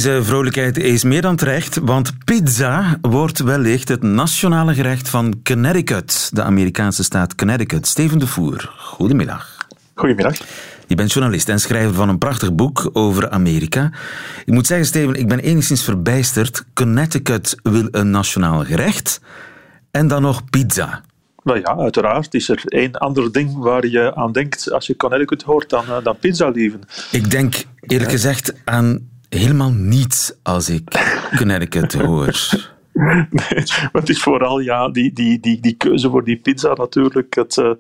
Deze 0.07 0.25
vrolijkheid 0.25 0.79
is 0.79 1.05
meer 1.05 1.23
dan 1.23 1.37
terecht, 1.37 1.79
want 1.83 2.25
pizza 2.25 2.99
wordt 3.01 3.39
wellicht 3.39 3.89
het 3.89 4.03
nationale 4.03 4.75
gerecht 4.75 5.09
van 5.09 5.41
Connecticut, 5.43 6.31
de 6.33 6.43
Amerikaanse 6.43 7.05
staat 7.05 7.35
Connecticut. 7.35 7.87
Steven 7.87 8.19
de 8.19 8.27
Voer, 8.27 8.71
goedemiddag. 8.79 9.67
Goedemiddag. 9.95 10.37
Je 10.87 10.95
bent 10.95 11.13
journalist 11.13 11.49
en 11.49 11.61
schrijver 11.61 11.95
van 11.95 12.09
een 12.09 12.19
prachtig 12.19 12.55
boek 12.55 12.91
over 12.93 13.31
Amerika. 13.31 13.91
Ik 14.45 14.53
moet 14.53 14.67
zeggen, 14.67 14.87
Steven, 14.87 15.15
ik 15.15 15.29
ben 15.29 15.39
enigszins 15.39 15.85
verbijsterd. 15.85 16.65
Connecticut 16.75 17.57
wil 17.63 17.89
een 17.91 18.11
nationaal 18.11 18.65
gerecht 18.65 19.21
en 19.91 20.09
dan 20.09 20.23
nog 20.23 20.51
pizza. 20.51 21.03
Nou 21.43 21.61
ja, 21.61 21.77
uiteraard 21.77 22.35
is 22.35 22.49
er 22.49 22.63
één 22.65 22.93
ander 22.93 23.33
ding 23.33 23.57
waar 23.57 23.87
je 23.87 24.15
aan 24.15 24.33
denkt 24.33 24.73
als 24.73 24.87
je 24.87 24.97
Connecticut 24.97 25.43
hoort 25.43 25.71
dan, 25.71 25.85
eh, 25.85 25.97
dan 26.03 26.17
pizza 26.19 26.49
lieven. 26.49 26.81
Ik 27.11 27.31
denk 27.31 27.55
eerlijk 27.81 28.11
gezegd 28.11 28.55
aan 28.65 29.15
helemaal 29.37 29.73
niets 29.73 30.33
als 30.43 30.69
ik 30.69 31.15
Connecticut 31.37 31.93
hoor. 31.93 32.49
Nee, 32.93 33.63
maar 33.93 34.03
het 34.03 34.09
is 34.09 34.23
vooral 34.23 34.59
ja, 34.61 34.89
die, 34.89 35.13
die, 35.13 35.41
die, 35.41 35.61
die 35.61 35.75
keuze 35.77 36.11
voor 36.11 36.25
die 36.25 36.37
pizza 36.37 36.73
natuurlijk. 36.73 37.35
Het, 37.35 37.59
eh, 37.59 37.71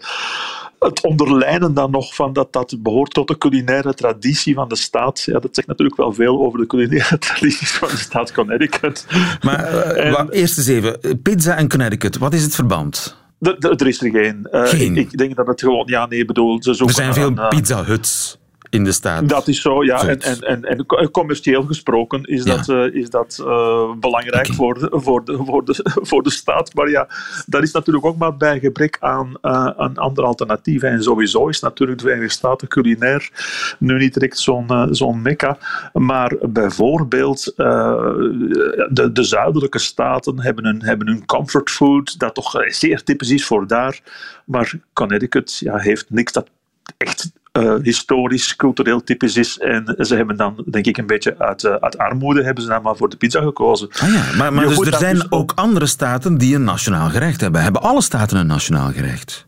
het 0.78 1.02
onderlijnen 1.04 1.74
dan 1.74 1.90
nog 1.90 2.14
van 2.14 2.32
dat 2.32 2.52
dat 2.52 2.76
behoort 2.78 3.14
tot 3.14 3.28
de 3.28 3.38
culinaire 3.38 3.94
traditie 3.94 4.54
van 4.54 4.68
de 4.68 4.76
staat. 4.76 5.22
Ja, 5.22 5.38
dat 5.38 5.54
zegt 5.54 5.68
natuurlijk 5.68 5.96
wel 5.96 6.12
veel 6.12 6.40
over 6.40 6.58
de 6.58 6.66
culinaire 6.66 7.18
tradities 7.28 7.70
van 7.72 7.88
de 7.88 7.96
staat 7.96 8.32
Connecticut. 8.32 9.06
Maar 9.42 9.64
eh, 9.64 10.06
En- 10.06 10.12
wa- 10.12 10.26
eerst 10.30 10.58
eens 10.58 10.66
even, 10.66 11.20
pizza 11.22 11.56
en 11.56 11.68
Connecticut, 11.68 12.18
wat 12.18 12.34
is 12.34 12.42
het 12.42 12.54
verband? 12.54 13.16
Er, 13.40 13.86
is 13.86 14.02
er 14.02 14.10
geen. 14.10 14.46
Eh, 14.50 14.64
Geen? 14.64 14.96
Ik, 14.96 15.12
ik 15.12 15.18
denk 15.18 15.36
dat 15.36 15.46
het 15.46 15.60
gewoon, 15.60 15.86
ja, 15.86 16.06
nee, 16.06 16.24
bedoel, 16.24 16.62
ze 16.62 16.70
Er 16.84 16.90
zijn 16.90 17.14
veel 17.14 17.32
pizza 17.48 17.84
huts 17.84 18.38
in 18.76 18.84
de 18.84 18.92
staat. 18.92 19.28
Dat 19.28 19.48
is 19.48 19.60
zo, 19.60 19.84
ja. 19.84 19.94
En, 19.94 20.00
Zoiets. 20.00 20.26
en, 20.26 20.40
en, 20.42 20.64
en 20.64 20.86
co- 20.86 21.08
commercieel 21.10 21.62
gesproken 21.62 22.22
is 22.24 22.44
Ja. 22.44 22.56
dat, 22.56 22.68
eh, 22.68 22.94
is 22.94 23.10
dat 23.10 23.42
eh, 23.46 23.92
belangrijk 24.00 24.46
voor, 24.46 24.78
de, 24.78 24.88
voor, 24.90 25.24
de, 25.24 25.36
voor, 25.44 25.64
de, 25.64 25.90
voor 26.10 26.22
de 26.22 26.30
staat. 26.30 26.74
Maar 26.74 26.90
ja, 26.90 27.08
dat 27.46 27.62
is 27.62 27.72
natuurlijk 27.72 28.06
ook 28.06 28.16
maar 28.16 28.36
bij 28.36 28.58
gebrek 28.60 28.96
aan 29.00 29.34
uh, 29.42 29.70
een 29.76 29.96
ander 29.96 30.24
alternatief. 30.24 30.82
En 30.82 31.02
sowieso 31.02 31.48
is 31.48 31.60
natuurlijk 31.60 31.98
de 31.98 32.04
Verenigde 32.04 32.32
Staten 32.32 32.68
culinair 32.68 33.30
nu 33.78 33.98
niet 33.98 34.14
direct 34.14 34.38
zo'n 34.38 34.88
zo'n 34.90 35.22
mekka. 35.22 35.58
Maar 35.92 36.32
bijvoorbeeld 36.40 37.52
de, 37.56 39.10
de 39.12 39.22
zuidelijke 39.22 39.78
staten 39.78 40.40
hebben 40.40 40.64
hun, 40.64 40.82
hebben 40.82 41.06
hun 41.06 41.26
comfort 41.26 41.70
food, 41.70 42.18
dat 42.18 42.34
toch 42.34 42.64
zeer 42.66 43.02
typisch 43.02 43.30
is 43.30 43.46
voor 43.46 43.66
daar. 43.66 44.00
Maar 44.44 44.72
Connecticut 44.92 45.58
ja, 45.58 45.76
heeft 45.76 46.06
niks 46.10 46.32
dat 46.32 46.48
echt 46.96 47.30
uh, 47.56 47.74
historisch, 47.82 48.56
cultureel 48.56 49.02
typisch 49.02 49.36
is. 49.36 49.58
En 49.58 49.94
ze 49.98 50.16
hebben 50.16 50.36
dan, 50.36 50.64
denk 50.70 50.86
ik, 50.86 50.96
een 50.96 51.06
beetje 51.06 51.38
uit, 51.38 51.62
uh, 51.62 51.74
uit 51.74 51.98
armoede 51.98 52.42
hebben 52.42 52.62
ze 52.62 52.68
dan 52.68 52.82
maar 52.82 52.96
voor 52.96 53.08
de 53.08 53.16
pizza 53.16 53.40
gekozen. 53.40 53.88
Ah 54.00 54.12
ja, 54.12 54.24
maar, 54.36 54.52
maar 54.52 54.68
dus 54.68 54.80
er 54.80 54.98
zijn 54.98 55.14
dus 55.14 55.30
ook 55.30 55.52
andere 55.54 55.86
staten 55.86 56.38
die 56.38 56.54
een 56.54 56.64
nationaal 56.64 57.08
gerecht 57.08 57.40
hebben. 57.40 57.62
Hebben 57.62 57.82
alle 57.82 58.02
staten 58.02 58.38
een 58.38 58.46
nationaal 58.46 58.92
gerecht? 58.92 59.46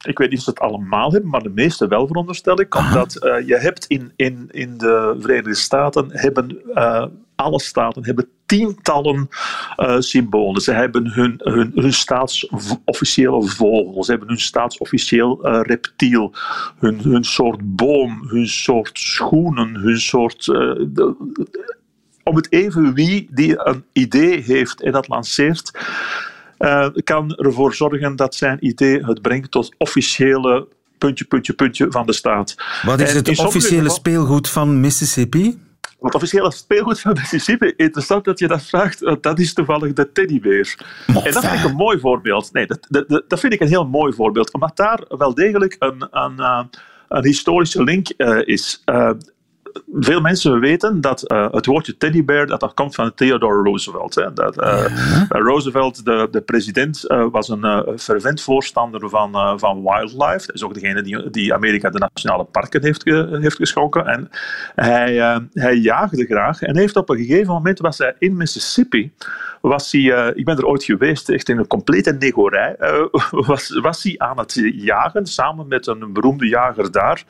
Ik 0.00 0.18
weet 0.18 0.28
niet 0.30 0.38
of 0.38 0.44
ze 0.44 0.50
het 0.50 0.60
allemaal 0.60 1.12
hebben, 1.12 1.30
maar 1.30 1.42
de 1.42 1.52
meeste 1.54 1.86
wel, 1.86 2.06
veronderstel 2.06 2.60
ik. 2.60 2.74
Omdat 2.74 3.24
uh, 3.24 3.46
je 3.46 3.56
hebt 3.56 3.86
in, 3.86 4.12
in, 4.16 4.48
in 4.50 4.78
de 4.78 5.16
Verenigde 5.20 5.54
Staten, 5.54 6.06
hebben, 6.08 6.58
uh, 6.74 7.04
alle 7.34 7.60
staten 7.60 8.04
hebben 8.04 8.28
tientallen 8.50 9.28
uh, 9.76 9.96
symbolen. 9.98 10.60
Ze 10.60 10.72
hebben 10.72 11.12
hun, 11.12 11.34
hun, 11.42 11.72
hun 11.74 11.92
staatsofficiële 11.92 13.42
vogel, 13.42 14.04
ze 14.04 14.10
hebben 14.10 14.28
hun 14.28 14.40
staatsofficieel 14.40 15.46
uh, 15.46 15.60
reptiel, 15.62 16.34
hun, 16.78 17.00
hun 17.00 17.24
soort 17.24 17.76
boom, 17.76 18.28
hun 18.28 18.48
soort 18.48 18.98
schoenen, 18.98 19.74
hun 19.74 20.00
soort. 20.00 20.46
Uh, 20.46 20.56
de, 20.88 21.14
om 22.22 22.36
het 22.36 22.52
even 22.52 22.94
wie 22.94 23.28
die 23.30 23.66
een 23.66 23.84
idee 23.92 24.42
heeft 24.42 24.82
en 24.82 24.92
dat 24.92 25.08
lanceert, 25.08 25.70
kan 27.04 27.34
ervoor 27.34 27.74
zorgen 27.74 28.16
dat 28.16 28.34
zijn 28.34 28.66
idee 28.66 29.04
het 29.04 29.22
brengt 29.22 29.50
tot 29.50 29.74
officiële 29.78 30.68
puntje, 30.98 31.24
puntje, 31.24 31.52
puntje 31.52 31.86
van 31.90 32.06
de 32.06 32.12
staat. 32.12 32.54
Wat 32.82 33.00
is 33.00 33.12
het 33.12 33.38
officiële 33.38 33.80
geval, 33.80 33.96
speelgoed 33.96 34.48
van 34.48 34.80
Mississippi? 34.80 35.58
Het 36.00 36.14
officiële 36.14 36.52
speelgoed 36.52 37.00
van 37.00 37.12
Mississippi, 37.12 37.72
interessant 37.76 38.24
dat 38.24 38.38
je 38.38 38.48
dat 38.48 38.62
vraagt, 38.62 39.22
dat 39.22 39.38
is 39.38 39.54
toevallig 39.54 39.92
de 39.92 40.12
teddybeer. 40.12 40.78
Mof, 41.06 41.24
en 41.24 41.32
dat 41.32 41.46
vind 41.46 41.58
ik 41.60 41.70
een 41.70 41.76
mooi 41.76 41.98
voorbeeld. 41.98 42.52
Nee, 42.52 42.66
dat, 42.66 42.86
dat, 42.88 43.24
dat 43.28 43.40
vind 43.40 43.52
ik 43.52 43.60
een 43.60 43.68
heel 43.68 43.86
mooi 43.86 44.12
voorbeeld, 44.12 44.52
omdat 44.52 44.76
daar 44.76 45.04
wel 45.08 45.34
degelijk 45.34 45.76
een, 45.78 46.08
een, 46.10 46.68
een 47.08 47.24
historische 47.24 47.82
link 47.82 48.12
uh, 48.16 48.40
is. 48.44 48.82
Uh, 48.86 49.10
veel 49.92 50.20
mensen 50.20 50.60
weten 50.60 51.00
dat 51.00 51.22
eh, 51.22 51.50
het 51.50 51.66
woordje 51.66 51.96
teddybear 51.96 52.46
dat, 52.46 52.60
dat 52.60 52.74
komt 52.74 52.94
van 52.94 53.14
Theodore 53.14 53.62
Roosevelt. 53.62 54.14
Hè. 54.14 54.32
Dat, 54.32 54.60
eh, 54.60 54.84
Roosevelt, 55.28 56.04
de, 56.04 56.28
de 56.30 56.40
president, 56.40 57.06
eh, 57.06 57.26
was 57.30 57.48
een 57.48 57.98
fervent 57.98 58.42
voorstander 58.42 59.08
van, 59.08 59.58
van 59.58 59.82
wildlife. 59.82 60.46
Dat 60.46 60.54
is 60.54 60.64
ook 60.64 60.74
degene 60.74 61.02
die, 61.02 61.30
die 61.30 61.54
Amerika 61.54 61.90
de 61.90 61.98
nationale 61.98 62.44
parken 62.44 62.82
heeft, 62.82 63.02
ge- 63.02 63.38
heeft 63.40 63.56
geschonken. 63.56 64.06
En 64.06 64.28
hij, 64.74 65.42
hij 65.52 65.74
jaagde 65.74 66.24
graag 66.24 66.62
en 66.62 66.76
heeft 66.76 66.96
op 66.96 67.08
een 67.10 67.16
gegeven 67.16 67.52
moment 67.52 67.78
was 67.78 67.98
hij 67.98 68.14
in 68.18 68.36
Mississippi. 68.36 69.12
Was 69.60 69.92
hij, 69.92 70.32
ik 70.34 70.44
ben 70.44 70.56
er 70.56 70.66
ooit 70.66 70.84
geweest, 70.84 71.28
echt 71.28 71.48
in 71.48 71.58
een 71.58 71.66
complete 71.66 72.12
negorij. 72.12 72.76
was, 73.30 73.78
was 73.80 74.02
hij 74.02 74.14
aan 74.18 74.38
het 74.38 74.60
jagen 74.74 75.26
samen 75.26 75.68
met 75.68 75.86
een 75.86 76.12
beroemde 76.12 76.48
jager 76.48 76.92
daar. 76.92 77.24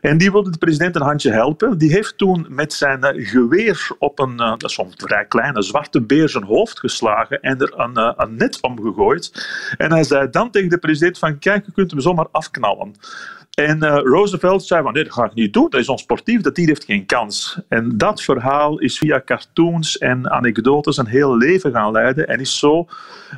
En 0.00 0.18
die 0.18 0.32
wilde 0.32 0.50
de 0.50 0.58
president 0.58 0.96
een 0.96 1.02
handje 1.02 1.30
helpen. 1.30 1.78
Die 1.80 1.92
heeft 1.92 2.18
toen 2.18 2.46
met 2.48 2.72
zijn 2.72 3.02
eh, 3.02 3.28
geweer 3.28 3.88
op 3.98 4.18
een, 4.18 4.40
eh, 4.40 4.56
dat 4.56 4.74
vrij 4.96 5.24
kleine 5.24 5.62
zwarte 5.62 6.00
beer 6.00 6.28
zijn 6.28 6.44
hoofd 6.44 6.78
geslagen 6.78 7.40
en 7.40 7.60
er 7.60 7.78
een, 7.78 7.94
eh, 7.96 8.12
een 8.16 8.34
net 8.34 8.60
omgegooid. 8.60 9.48
En 9.76 9.92
hij 9.92 10.04
zei 10.04 10.30
dan 10.30 10.50
tegen 10.50 10.68
de 10.68 10.78
president 10.78 11.18
van 11.18 11.38
kijk, 11.38 11.66
je 11.66 11.72
kunt 11.72 11.90
hem 11.90 12.00
zomaar 12.00 12.26
afknallen. 12.30 12.94
En 13.66 13.82
eh, 13.82 14.00
Roosevelt 14.02 14.64
zei 14.64 14.82
van 14.82 14.92
nee, 14.92 15.04
dat 15.04 15.12
ga 15.12 15.24
ik 15.24 15.34
niet 15.34 15.52
doen, 15.52 15.66
dat 15.70 15.80
is 15.80 15.88
onsportief, 15.88 16.40
dat 16.40 16.54
dier 16.54 16.66
heeft 16.66 16.84
geen 16.84 17.06
kans. 17.06 17.60
En 17.68 17.92
dat 17.96 18.22
verhaal 18.22 18.78
is 18.78 18.98
via 18.98 19.22
cartoons 19.24 19.98
en 19.98 20.30
anekdotes 20.30 20.96
een 20.96 21.06
heel 21.06 21.36
leven 21.36 21.72
gaan 21.72 21.92
leiden 21.92 22.28
en 22.28 22.40
is 22.40 22.58
zo 22.58 22.86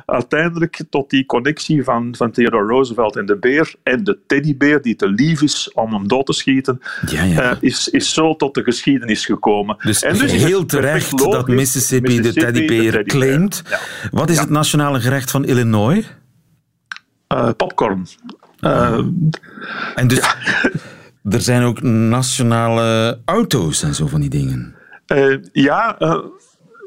uiteindelijk 0.05 0.83
tot 0.89 1.09
die 1.09 1.25
connectie 1.25 1.83
van, 1.83 2.15
van 2.17 2.31
Theodore 2.31 2.65
Roosevelt 2.67 3.15
en 3.15 3.25
de 3.25 3.37
beer 3.37 3.73
en 3.83 4.03
de 4.03 4.17
teddybeer 4.27 4.81
die 4.81 4.95
te 4.95 5.09
lief 5.09 5.41
is 5.41 5.71
om 5.73 5.93
hem 5.93 6.07
dood 6.07 6.25
te 6.25 6.33
schieten, 6.33 6.79
Ja, 7.05 7.23
ja. 7.23 7.41
eh, 7.51 7.57
is, 7.59 7.87
is 7.87 8.13
zo 8.13 8.35
tot 8.35 8.53
de 8.53 8.63
geschiedenis 8.63 9.25
gekomen. 9.25 9.75
Dus, 9.83 10.01
en 10.03 10.17
het 10.19 10.31
heel 10.31 10.65
terecht 10.65 11.11
logisch, 11.11 11.33
dat 11.33 11.47
Mississippi, 11.47 12.21
de 12.21 12.33
teddybeer 12.33 12.91
teddybeer. 12.91 13.03
claimt. 13.03 13.63
Ja. 13.69 13.79
Wat 14.11 14.29
is 14.29 14.39
het 14.39 14.49
nationale 14.49 14.99
gerecht 14.99 15.31
van 15.31 15.45
Illinois? 15.45 16.05
Eh, 17.27 17.49
popcorn. 17.57 18.07
Eh, 18.63 18.99
En 19.95 20.07
dus, 20.07 20.19
er 21.35 21.41
zijn 21.41 21.63
ook 21.63 21.81
nationale 21.81 23.19
auto's 23.25 23.83
en 23.83 23.95
zo 23.95 24.07
van 24.07 24.21
die 24.21 24.29
dingen. 24.29 24.75
Eh, 25.05 25.37
ja, 25.51 25.99
eh, 25.99 26.19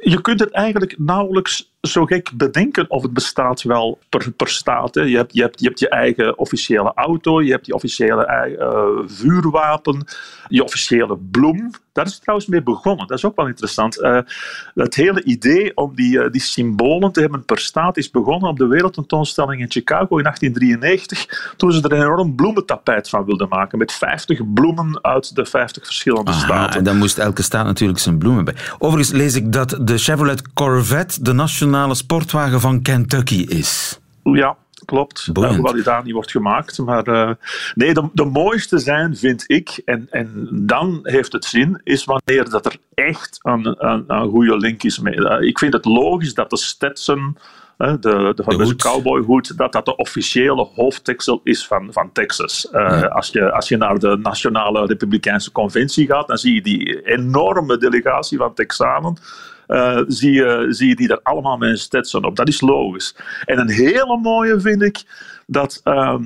je 0.00 0.20
kunt 0.20 0.40
het 0.40 0.50
eigenlijk 0.50 0.94
nauwelijks 0.98 1.74
zo 1.86 2.04
gek 2.04 2.30
bedenken 2.34 2.90
of 2.90 3.02
het 3.02 3.12
bestaat 3.12 3.62
wel 3.62 3.98
per, 4.08 4.32
per 4.32 4.48
staat. 4.48 4.94
Hè. 4.94 5.02
Je, 5.02 5.16
hebt, 5.16 5.34
je, 5.34 5.42
hebt, 5.42 5.60
je 5.60 5.66
hebt 5.66 5.78
je 5.78 5.88
eigen 5.88 6.38
officiële 6.38 6.92
auto, 6.94 7.42
je 7.42 7.50
hebt 7.50 7.66
je 7.66 7.74
officiële 7.74 8.26
eh, 8.26 8.82
vuurwapen, 9.06 10.04
je 10.48 10.64
officiële 10.64 11.16
bloem. 11.30 11.70
Daar 11.92 12.06
is 12.06 12.12
het 12.12 12.22
trouwens 12.22 12.48
mee 12.48 12.62
begonnen. 12.62 13.06
Dat 13.06 13.16
is 13.16 13.24
ook 13.24 13.36
wel 13.36 13.46
interessant. 13.46 14.00
Eh, 14.00 14.18
het 14.74 14.94
hele 14.94 15.24
idee 15.24 15.76
om 15.76 15.94
die, 15.94 16.20
eh, 16.20 16.30
die 16.30 16.40
symbolen 16.40 17.12
te 17.12 17.20
hebben 17.20 17.44
per 17.44 17.58
staat 17.58 17.96
is 17.96 18.10
begonnen 18.10 18.48
op 18.48 18.58
de 18.58 18.66
wereldtentoonstelling 18.66 19.60
in 19.60 19.70
Chicago 19.70 20.18
in 20.18 20.22
1893, 20.22 21.54
toen 21.56 21.72
ze 21.72 21.82
er 21.82 21.92
een 21.92 22.02
enorm 22.02 22.34
bloementapijt 22.34 23.08
van 23.08 23.24
wilden 23.24 23.48
maken, 23.48 23.78
met 23.78 23.92
50 23.92 24.52
bloemen 24.52 24.98
uit 25.02 25.34
de 25.34 25.46
50 25.46 25.84
verschillende 25.84 26.30
Aha, 26.30 26.40
staten. 26.40 26.78
en 26.78 26.84
dan 26.84 26.96
moest 26.96 27.18
elke 27.18 27.42
staat 27.42 27.64
natuurlijk 27.64 27.98
zijn 27.98 28.18
bloemen 28.18 28.44
bij. 28.44 28.54
Overigens 28.78 29.16
lees 29.16 29.34
ik 29.34 29.52
dat 29.52 29.78
de 29.80 29.98
Chevrolet 29.98 30.52
Corvette 30.52 31.22
de 31.22 31.32
nationale 31.32 31.75
sportwagen 31.94 32.60
van 32.60 32.82
Kentucky 32.82 33.44
is. 33.48 34.00
Ja, 34.22 34.56
klopt. 34.84 35.32
Boeiend. 35.32 35.54
Hoewel 35.54 35.72
die 35.72 35.82
daar 35.82 36.04
niet 36.04 36.12
wordt 36.12 36.30
gemaakt. 36.30 36.78
Maar 36.78 37.06
eh, 37.06 37.30
nee, 37.74 37.94
de, 37.94 38.08
de 38.12 38.24
mooiste 38.24 38.78
zijn, 38.78 39.16
vind 39.16 39.44
ik, 39.46 39.82
en, 39.84 40.06
en 40.10 40.48
dan 40.52 40.98
heeft 41.02 41.32
het 41.32 41.44
zin, 41.44 41.80
is 41.84 42.04
wanneer 42.04 42.50
dat 42.50 42.66
er 42.66 42.76
echt 42.94 43.38
een, 43.42 43.86
een, 43.88 44.04
een 44.06 44.28
goede 44.28 44.56
link 44.56 44.82
is 44.82 44.98
mee. 44.98 45.28
Eh, 45.28 45.48
ik 45.48 45.58
vind 45.58 45.72
het 45.72 45.84
logisch 45.84 46.34
dat 46.34 46.50
de 46.50 46.56
Stetson, 46.56 47.36
eh, 47.76 47.88
de, 47.88 48.32
de, 48.34 48.42
de, 48.46 48.64
hoed. 48.64 48.82
cowboyhoed, 48.82 49.56
dat 49.56 49.72
dat 49.72 49.84
de 49.84 49.96
officiële 49.96 50.68
hoofdteksel 50.74 51.40
is 51.44 51.66
van, 51.66 51.92
van 51.92 52.12
Texas. 52.12 52.72
Als, 53.08 53.28
je, 53.28 53.52
als 53.52 53.68
je 53.68 53.76
naar 53.76 53.98
de 53.98 54.16
Nationale 54.22 54.86
Republikeinse 54.86 55.52
Conventie 55.52 56.06
gaat, 56.06 56.26
dan 56.26 56.38
zie 56.38 56.54
je 56.54 56.62
die 56.62 57.02
enorme 57.02 57.78
delegatie 57.78 58.38
van 58.38 58.54
Texanen. 58.54 59.18
Eh, 59.66 60.00
zie, 60.06 60.32
je, 60.32 60.66
zie 60.68 60.88
je 60.88 60.96
die 60.96 61.08
daar 61.08 61.20
allemaal 61.22 61.56
met 61.56 61.68
een 61.68 61.78
Stetson 61.78 62.24
op. 62.24 62.36
Dat 62.36 62.48
is 62.48 62.60
logisch. 62.60 63.16
En 63.44 63.58
een 63.58 63.70
hele 63.70 64.18
mooie 64.22 64.60
vind 64.60 64.82
ik 64.82 65.04
dat 65.46 65.80
ehm, 65.84 66.24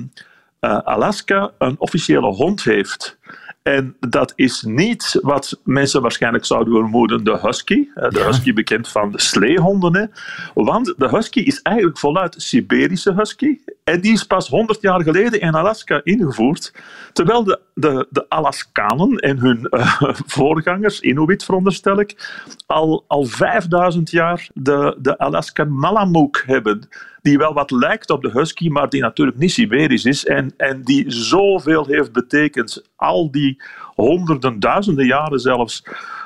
eh, 0.59 0.77
Alaska 0.77 1.51
een 1.57 1.79
officiële 1.79 2.27
hond 2.27 2.63
heeft. 2.63 3.17
En 3.63 3.95
dat 3.99 4.33
is 4.35 4.61
niet 4.61 5.19
wat 5.21 5.59
mensen 5.63 6.01
waarschijnlijk 6.01 6.45
zouden 6.45 6.73
vermoeden, 6.73 7.23
de 7.23 7.39
husky. 7.41 7.87
Eh, 7.95 8.09
De 8.09 8.23
husky 8.23 8.53
bekend 8.53 8.87
van 8.87 9.11
de 9.11 9.21
sleehonden. 9.21 9.95
Hè. 9.95 10.05
Want 10.53 10.93
de 10.97 11.09
husky 11.09 11.39
is 11.39 11.61
eigenlijk 11.61 11.97
voluit 11.97 12.35
Siberische 12.37 13.13
husky. 13.13 13.57
En 13.83 14.01
die 14.01 14.13
is 14.13 14.23
pas 14.23 14.47
100 14.47 14.81
jaar 14.81 15.01
geleden 15.03 15.41
in 15.41 15.55
Alaska 15.55 16.01
ingevoerd. 16.03 16.73
Terwijl 17.13 17.43
de, 17.43 17.59
de, 17.73 18.07
de 18.09 18.29
Alaskanen 18.29 19.17
en 19.17 19.39
hun 19.39 19.65
eh, 19.65 19.99
voorgangers, 20.35 20.99
Inuit 20.99 21.43
veronderstel 21.43 21.99
ik, 21.99 22.43
al, 22.65 23.03
al 23.07 23.25
5000 23.25 24.11
jaar 24.11 24.49
de, 24.53 24.97
de 24.99 25.17
Alaskan 25.17 25.77
Malamute 25.79 26.41
hebben. 26.45 26.89
Die 27.21 27.37
wel 27.37 27.53
wat 27.53 27.71
lijkt 27.71 28.09
op 28.09 28.21
de 28.21 28.29
husky, 28.31 28.67
maar 28.67 28.89
die 28.89 29.01
natuurlijk 29.01 29.37
niet 29.37 29.51
Siberisch 29.51 30.05
is. 30.05 30.25
En, 30.25 30.53
en 30.57 30.81
die 30.81 31.11
zoveel 31.11 31.85
heeft 31.85 32.11
betekend. 32.11 32.90
Al 33.01 33.31
die 33.31 33.61
honderden, 33.95 34.59
duizenden 34.59 35.05
jaren 35.05 35.39
zelfs. 35.39 35.83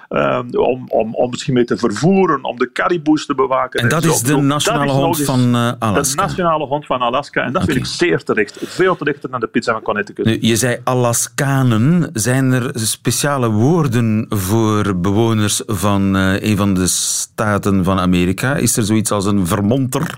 ehm, 0.09 0.49
om, 0.57 0.85
om, 0.87 1.15
om 1.15 1.29
misschien 1.29 1.53
mee 1.53 1.63
te 1.65 1.77
vervoeren, 1.77 2.43
om 2.43 2.57
de 2.57 2.69
caribous 2.73 3.25
te 3.25 3.35
bewaken. 3.35 3.79
En 3.81 3.89
dat 3.89 4.03
is 4.03 4.21
de 4.21 4.31
Dat 4.31 4.41
nationale 4.41 4.85
is 4.85 4.91
hond 4.91 5.03
logisch. 5.05 5.25
van 5.25 5.51
De 5.51 5.75
Alaska. 5.79 6.21
nationale 6.21 6.65
hond 6.65 6.85
van 6.85 6.99
Alaska. 6.99 7.43
En 7.43 7.53
dat 7.53 7.63
vind 7.63 7.77
ik 7.77 7.85
zeer 7.85 8.23
terecht. 8.23 8.57
Veel 8.61 8.95
terechter 8.95 9.29
dan 9.29 9.39
de 9.39 9.47
pizza 9.47 9.71
van 9.73 9.81
Connecticut. 9.81 10.25
Nu, 10.25 10.37
je 10.41 10.55
zei 10.55 10.77
Alaskanen. 10.83 12.09
Zijn 12.13 12.51
er 12.51 12.71
speciale 12.73 13.49
woorden 13.49 14.25
voor 14.29 14.97
bewoners 14.99 15.61
van 15.65 16.15
eh, 16.15 16.49
een 16.49 16.57
van 16.57 16.73
de 16.73 16.87
staten 16.87 17.83
van 17.83 17.99
Amerika? 17.99 18.55
Is 18.55 18.77
er 18.77 18.83
zoiets 18.83 19.11
als 19.11 19.25
een 19.25 19.47
Vermonter 19.47 20.17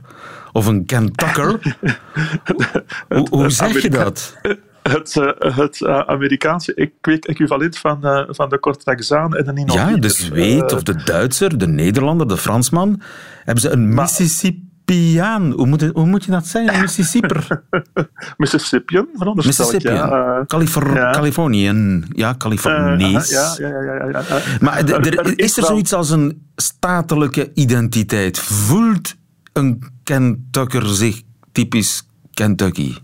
of 0.54 0.65
een 0.65 0.86
Kentucker? 0.86 1.60
hoe 3.15 3.28
hoe 3.30 3.50
zeg 3.50 3.82
je 3.82 3.89
dat? 3.89 4.36
Het, 4.88 5.15
eh, 5.17 5.56
het 5.58 5.82
eh, 5.86 6.00
Amerikaanse 6.00 6.73
equi- 6.73 7.19
equivalent 7.19 7.78
van, 7.78 8.06
eh, 8.06 8.23
van 8.28 8.50
de 8.50 8.60
Kortrazaan 8.60 9.36
en 9.36 9.45
de 9.45 9.52
Nino 9.54 9.73
Ja, 9.73 9.95
de. 9.97 10.10
Zweed 10.10 10.73
of 10.73 10.84
de 10.84 10.95
Duitser, 11.04 11.58
de 11.58 11.67
Nederlander, 11.67 12.28
de 12.28 12.38
Fransman. 12.38 13.02
Hebben 13.43 13.62
ze 13.63 13.69
een 13.69 13.93
Mississippiaan? 13.93 15.52
Hoe 15.52 15.67
moet, 15.67 15.82
hoe 15.93 16.06
moet 16.06 16.26
je 16.26 16.32
dat 16.32 16.47
zeggen? 16.47 16.82
Mississipper? 16.82 17.63
Mississippian, 18.38 19.08
veronderstel. 19.13 19.65
Mississippian. 19.65 20.10
Ja, 20.10 20.43
Califor 20.47 20.93
ja. 20.93 21.12
Californiën. 21.12 22.06
Ja, 22.15 22.36
Californies. 22.38 23.30
ja, 23.30 23.56
ja, 23.58 23.67
ja, 23.67 23.82
ja, 23.82 23.93
ja, 23.93 24.21
ja. 24.30 24.39
Maar 24.62 24.78
Er- 24.78 25.08
er- 25.08 25.19
er 25.19 25.39
is 25.39 25.58
er 25.58 25.63
zoiets 25.63 25.93
als 25.93 26.10
een 26.10 26.47
statelijke 26.56 27.52
identiteit? 27.54 28.39
Voelt 28.39 29.15
een 29.54 29.84
Kentucker 30.04 30.86
zich 30.88 31.21
typisch 31.52 32.08
Kentucky? 32.34 32.95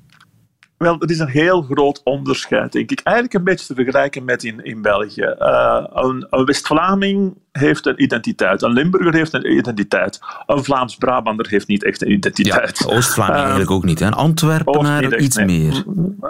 Wel, 0.78 0.96
het 1.00 1.10
is 1.10 1.20
een 1.20 1.28
heel 1.28 1.62
groot 1.62 2.02
onderscheid, 2.04 2.72
denk 2.72 2.92
ik. 2.92 3.00
Eigenlijk 3.04 3.36
een 3.36 3.44
beetje 3.44 3.66
te 3.66 3.76
vergelijken 3.76 4.24
met 4.26 4.44
in, 4.44 4.64
in 4.64 4.82
België. 4.82 5.22
Eh, 5.22 5.84
een 5.94 6.28
een 6.30 6.46
West-Vlaming 6.46 7.34
heeft 7.52 7.86
een 7.86 8.04
identiteit. 8.04 8.62
Een 8.62 8.72
Limburger 8.74 9.14
heeft 9.14 9.34
een 9.34 9.52
identiteit. 9.58 10.20
Een 10.46 10.64
Vlaams-Brabander 10.64 11.48
heeft 11.50 11.68
niet 11.68 11.84
echt 11.84 12.02
een 12.02 12.12
identiteit. 12.12 12.86
Oost-Vlamingen 12.88 13.36
Eh, 13.38 13.42
eigenlijk 13.44 13.72
ook 13.72 13.84
niet. 13.84 14.00
Hè? 14.00 14.06
Oost 14.08 14.16
Antwerpenaar 14.18 15.04
echt, 15.04 15.22
iets 15.22 15.36
nee. 15.36 15.46
meer. 15.46 15.84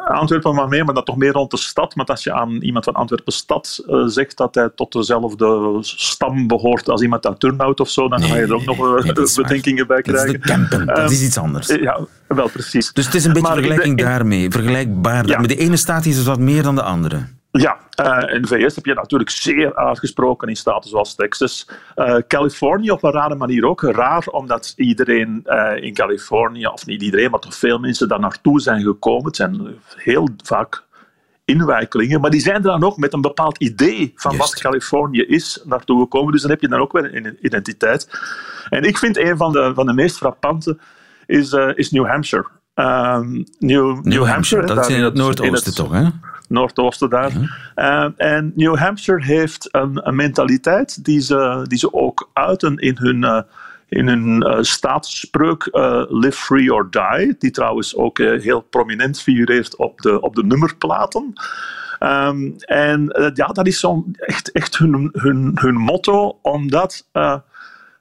Antwerpen 0.08 0.56
maar 0.56 0.68
meer, 0.68 0.86
maar 0.86 0.94
dat 0.94 1.06
toch 1.06 1.18
meer 1.18 1.32
rond 1.32 1.52
de 1.52 1.58
stad. 1.58 1.94
Want 1.94 2.10
als 2.10 2.24
je 2.24 2.34
aan 2.34 2.52
iemand 2.52 2.86
van 2.86 2.94
Antwerpen-stad 2.94 3.84
eh, 3.88 4.04
zegt 4.06 4.38
dat 4.38 4.56
hij 4.56 4.70
tot 4.76 4.92
dezelfde 4.92 5.78
stam 5.82 6.48
behoort 6.48 6.90
als 6.90 7.02
iemand 7.02 7.28
uit 7.28 7.40
Turnhout 7.40 7.80
of 7.80 7.90
zo, 7.90 8.08
dan 8.08 8.22
ga 8.24 8.36
je 8.36 8.42
er 8.42 8.54
ook 8.54 8.66
nog 8.66 8.78
nee, 8.78 9.14
waar. 9.14 9.30
bedenkingen 9.36 9.88
bij 9.88 10.02
Dat 10.02 10.16
is 10.16 10.22
krijgen. 10.22 10.42
de 10.42 10.48
Kempen, 10.48 10.86
dat 10.86 10.98
Ehm, 10.98 11.12
is 11.12 11.24
iets 11.24 11.38
anders. 11.38 11.68
Ja, 11.68 12.00
wel 12.28 12.50
precies. 12.50 12.92
Dus 12.94 13.06
het 13.06 13.16
is 13.16 13.26
een 13.26 13.34
beetje 13.34 13.48
maar 13.48 13.58
vergelijking 13.58 14.00
in- 14.00 14.06
Vergelijkbaar. 14.50 15.28
Ja. 15.28 15.40
Met 15.40 15.50
de 15.50 15.58
ene 15.58 15.78
staat 15.78 16.06
is 16.06 16.18
het 16.18 16.26
wat 16.26 16.40
meer 16.40 16.64
dan 16.64 16.76
de 16.76 16.84
andere. 16.84 17.26
Ja, 17.60 17.78
eh, 17.90 18.36
in 18.36 18.42
de 18.42 18.48
VS 18.48 18.76
heb 18.76 18.86
je 18.86 18.94
natuurlijk 18.94 19.30
zeer 19.30 19.76
uitgesproken 19.76 20.48
in 20.48 20.56
staten 20.56 20.90
zoals 20.90 21.16
Texas. 21.16 21.70
Eh, 21.96 22.16
Californië 22.28 22.92
op 22.92 23.04
een 23.04 23.12
rare 23.12 23.36
manier 23.36 23.66
ook. 23.66 23.82
Raar 23.82 24.26
omdat 24.26 24.74
iedereen 24.76 25.42
eh, 25.44 25.84
in 25.84 25.94
Californië, 25.94 26.66
of 26.68 26.86
niet 26.86 27.02
iedereen, 27.02 27.32
maar 27.32 27.40
toch 27.40 27.56
veel 27.56 27.80
mensen 27.80 28.08
daar 28.08 28.20
naartoe 28.20 28.62
zijn 28.62 28.82
gekomen. 28.82 29.26
Het 29.26 29.36
zijn 29.36 29.76
heel 29.96 30.30
vaak 30.44 30.84
inwijkelingen, 31.46 32.22
maar 32.22 32.32
die 32.32 32.42
zijn 32.42 32.56
er 32.56 32.62
dan 32.62 32.84
ook 32.84 32.98
met 32.98 33.14
een 33.14 33.22
bepaald 33.22 33.58
idee 33.58 34.12
van 34.16 34.38
wat 34.38 34.60
Californië 34.60 35.22
is 35.22 35.62
naartoe 35.66 36.02
gekomen. 36.02 36.32
Dus 36.32 36.42
dan 36.42 36.52
heb 36.52 36.62
je 36.62 36.68
dan 36.68 36.80
ook 36.80 36.92
wel 36.92 37.06
een 37.06 37.38
identiteit. 37.42 38.10
En 38.70 38.84
ik 38.84 38.98
vind 38.98 39.18
een 39.18 39.38
van 39.38 39.52
de, 39.52 39.72
van 39.76 39.86
de 39.86 39.94
meest 39.94 40.18
frappante 40.18 40.78
is, 41.26 41.54
is 41.54 41.92
New 41.92 42.08
Hampshire. 42.08 42.48
Ehm, 42.74 43.44
New, 43.60 44.04
New 44.04 44.26
Hampshire, 44.26 44.66
dat 44.66 44.90
is 44.90 44.96
in 44.96 45.04
het 45.04 45.14
noordoosten 45.14 45.76
toch, 45.76 45.92
hè? 45.92 46.08
noordoosten 46.54 47.10
daar. 47.10 47.32
Eh, 47.76 48.08
en 48.18 48.52
New 48.56 48.78
Hampshire 48.78 49.24
heeft 49.24 49.68
een, 49.72 50.08
een 50.08 50.16
mentaliteit 50.16 51.06
die 51.06 51.22
ze, 51.22 51.66
die 51.68 51.78
ze 51.78 51.94
ook 51.94 52.30
uiten 52.34 52.78
in 52.78 52.98
hun, 52.98 53.24
eh, 53.24 53.42
in 53.90 54.08
hun 54.08 54.66
staatsspreuk 54.66 55.64
eh, 55.64 56.04
Live 56.08 56.38
Free 56.38 56.74
or 56.74 56.90
Die, 56.90 57.36
die 57.40 57.52
trouwens 57.52 57.96
ook 57.96 58.18
heel 58.18 58.62
prominent 58.62 59.22
figureert 59.22 59.76
op 59.76 60.02
de, 60.02 60.22
op 60.22 60.36
de 60.36 60.44
nummerplaten. 60.44 61.34
Ehm, 62.00 62.52
en 62.58 63.32
ja, 63.34 63.48
dat 63.48 63.68
is 63.68 63.80
zo'n 63.80 64.16
echt, 64.18 64.52
echt 64.52 64.78
hun, 64.78 65.10
hun, 65.14 65.52
hun 65.56 65.76
motto, 65.76 66.40
omdat 66.42 67.08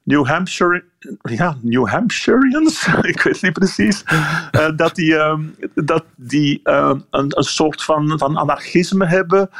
New 0.04 0.26
Hampshire, 0.26 0.84
ja, 1.22 1.56
New 1.60 1.88
Hampshireans, 1.88 2.86
ik 3.02 3.22
weet 3.22 3.42
niet 3.42 3.52
precies, 3.52 4.04
eh, 4.50 4.68
dat 4.76 4.94
die, 4.94 5.16
ehm, 5.16 5.42
dat 5.74 6.04
die 6.16 6.60
ehm, 6.62 6.98
een, 7.10 7.38
een 7.38 7.42
soort 7.42 7.82
van, 7.82 8.18
van 8.18 8.36
anarchisme 8.36 9.06
hebben. 9.06 9.50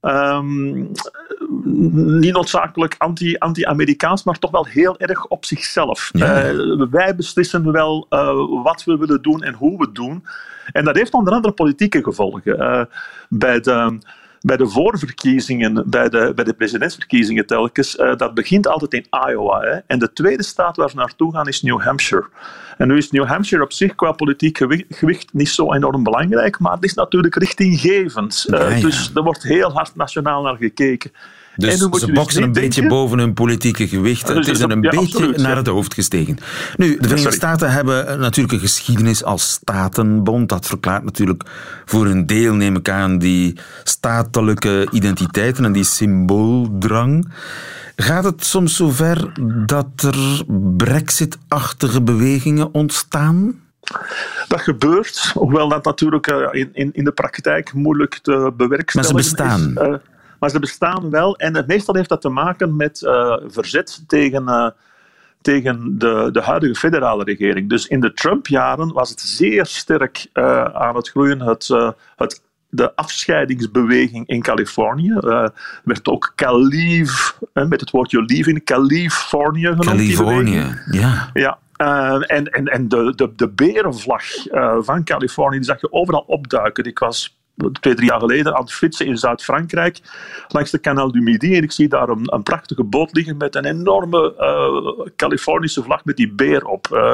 Ehm, 0.00 0.80
niet 2.20 2.32
noodzakelijk 2.32 2.94
anti- 2.98 3.36
anti-Amerikaans, 3.36 4.24
maar 4.24 4.38
toch 4.38 4.50
wel 4.50 4.66
heel 4.66 4.98
erg 4.98 5.26
op 5.26 5.44
zichzelf. 5.44 6.10
Ja. 6.12 6.42
Eh, 6.42 6.86
wij 6.90 7.16
beslissen 7.16 7.72
wel 7.72 8.06
eh, 8.08 8.62
wat 8.62 8.84
we 8.84 8.96
willen 8.96 9.22
doen 9.22 9.42
en 9.42 9.54
hoe 9.54 9.78
we 9.78 9.84
het 9.84 9.94
doen. 9.94 10.24
En 10.72 10.84
dat 10.84 10.96
heeft 10.96 11.12
onder 11.12 11.32
andere 11.32 11.54
politieke 11.54 12.02
gevolgen. 12.02 12.88
Bij 13.28 13.60
de 13.60 13.98
bij 14.42 14.56
de 14.56 14.68
voorverkiezingen, 14.68 15.82
bij 15.86 16.08
de, 16.08 16.32
bij 16.34 16.44
de 16.44 16.52
presidentsverkiezingen 16.52 17.46
telkens, 17.46 17.96
eh, 17.96 18.16
dat 18.16 18.34
begint 18.34 18.66
altijd 18.66 18.94
in 18.94 19.06
Iowa. 19.28 19.60
Hè. 19.60 19.78
En 19.86 19.98
de 19.98 20.12
tweede 20.12 20.42
staat 20.42 20.76
waar 20.76 20.90
ze 20.90 20.96
naartoe 20.96 21.32
gaan 21.32 21.48
is 21.48 21.62
New 21.62 21.80
Hampshire. 21.80 22.26
En 22.78 22.88
nu 22.88 22.96
is 22.96 23.10
New 23.10 23.26
Hampshire 23.26 23.64
op 23.64 23.72
zich 23.72 23.94
qua 23.94 24.12
politiek 24.12 24.58
gewicht, 24.58 24.84
gewicht 24.88 25.32
niet 25.32 25.48
zo 25.48 25.72
enorm 25.72 26.02
belangrijk, 26.02 26.58
maar 26.58 26.72
het 26.72 26.84
is 26.84 26.94
natuurlijk 26.94 27.34
richtinggevend. 27.36 28.46
Eh, 28.50 28.60
Ja, 28.60 28.68
ja. 28.68 28.80
Dus 28.80 29.10
er 29.14 29.22
wordt 29.22 29.42
heel 29.42 29.72
hard 29.72 29.96
nationaal 29.96 30.42
naar 30.42 30.56
gekeken. 30.56 31.12
Dus 31.56 31.78
ze 31.78 31.88
dus 31.88 32.04
boksen 32.04 32.42
een 32.42 32.52
beetje 32.52 32.80
denken- 32.80 32.96
boven 32.96 33.18
hun 33.18 33.34
politieke 33.34 33.88
gewicht. 33.88 34.26
Dus 34.26 34.36
het 34.46 34.56
is 34.56 34.60
een 34.60 34.68
ja, 34.70 34.90
beetje 34.90 34.98
absoluut, 34.98 35.36
naar 35.36 35.56
het 35.56 35.66
hoofd 35.66 35.94
gestegen. 35.94 36.36
Nu, 36.76 36.86
de 36.86 36.92
Verenigde 36.94 37.16
sorry. 37.18 37.36
Staten 37.36 37.72
hebben 37.72 38.08
eh, 38.08 38.18
natuurlijk 38.18 38.54
een 38.54 38.60
geschiedenis 38.60 39.24
als 39.24 39.50
statenbond. 39.50 40.48
Dat 40.48 40.66
verklaart 40.66 41.04
natuurlijk 41.04 41.42
voor 41.84 42.06
een 42.06 42.26
deel, 42.26 42.54
neem 42.54 42.76
ik 42.76 42.88
aan, 42.88 43.18
die 43.18 43.58
statelijke 43.82 44.88
identiteiten 44.90 45.64
en 45.64 45.72
die 45.72 45.84
symbooldrang. 45.84 47.32
Gaat 47.96 48.24
het 48.24 48.44
soms 48.44 48.76
zover 48.76 49.32
dat 49.66 49.86
er 49.96 50.44
brexit-achtige 50.76 52.02
bewegingen 52.02 52.74
ontstaan? 52.74 53.60
Dat 54.48 54.60
gebeurt, 54.60 55.30
hoewel 55.34 55.68
dat 55.68 55.84
natuurlijk 55.84 56.26
eh, 56.26 56.48
in, 56.50 56.70
in, 56.72 56.90
in 56.92 57.04
de 57.04 57.12
praktijk 57.12 57.72
moeilijk 57.72 58.18
te 58.22 58.52
bewerkstelligen 58.56 59.14
Maar 59.14 59.24
ze 59.24 59.34
bestaan. 59.34 59.70
is. 59.70 59.76
Eh, 59.76 59.94
maar 60.42 60.50
ze 60.50 60.58
bestaan 60.58 61.10
wel. 61.10 61.36
En 61.36 61.56
het 61.56 61.66
meestal 61.66 61.94
heeft 61.94 62.08
dat 62.08 62.20
te 62.20 62.28
maken 62.28 62.76
met 62.76 63.02
eh, 63.02 63.36
verzet 63.46 64.04
tegen, 64.06 64.48
eh, 64.48 64.68
tegen 65.40 65.98
de, 65.98 66.28
de 66.32 66.40
huidige 66.40 66.74
federale 66.74 67.24
regering. 67.24 67.68
Dus 67.68 67.86
in 67.86 68.00
de 68.00 68.12
Trump-jaren 68.12 68.92
was 68.92 69.10
het 69.10 69.20
zeer 69.20 69.66
sterk 69.66 70.26
eh, 70.32 70.64
aan 70.64 70.96
het 70.96 71.08
groeien, 71.08 71.40
het, 71.40 71.68
het, 72.16 72.42
de 72.68 72.94
afscheidingsbeweging 72.96 74.28
in 74.28 74.42
Californië. 74.42 75.14
Werd 75.84 76.08
ook 76.08 76.32
Caliv, 76.36 77.10
eh, 77.52 77.66
met 77.66 77.80
het 77.80 77.90
woordje 77.90 78.24
leave 78.24 78.50
in 78.50 78.64
Californië 78.64 79.66
genoemd. 79.66 79.84
Californië, 79.84 80.78
ja. 80.90 81.30
Ja, 81.32 81.58
en, 82.26 82.44
en, 82.50 82.64
en 82.64 82.88
de, 82.88 83.12
de, 83.16 83.32
de 83.36 83.48
berenvlag 83.48 84.24
van 84.80 85.04
Californië 85.04 85.56
die 85.56 85.66
zag 85.66 85.80
je 85.80 85.92
overal 85.92 86.24
opduiken. 86.26 86.84
Ik 86.84 86.98
was 86.98 87.40
twee, 87.80 87.94
drie 87.94 88.08
jaar 88.08 88.20
geleden 88.20 88.54
aan 88.54 88.62
het 88.62 88.72
fietsen 88.72 89.06
in 89.06 89.16
Zuid-Frankrijk 89.18 90.00
langs 90.48 90.70
de 90.70 90.80
Canal 90.80 91.12
du 91.12 91.20
Midi 91.20 91.56
en 91.56 91.62
ik 91.62 91.72
zie 91.72 91.88
daar 91.88 92.08
een, 92.08 92.34
een 92.34 92.42
prachtige 92.42 92.84
boot 92.84 93.12
liggen 93.12 93.36
met 93.36 93.54
een 93.54 93.64
enorme 93.64 94.34
eh, 94.36 95.12
Californische 95.16 95.82
vlag 95.82 96.04
met 96.04 96.16
die 96.16 96.32
beer 96.32 96.64
op. 96.64 96.86
Eh, 96.92 97.12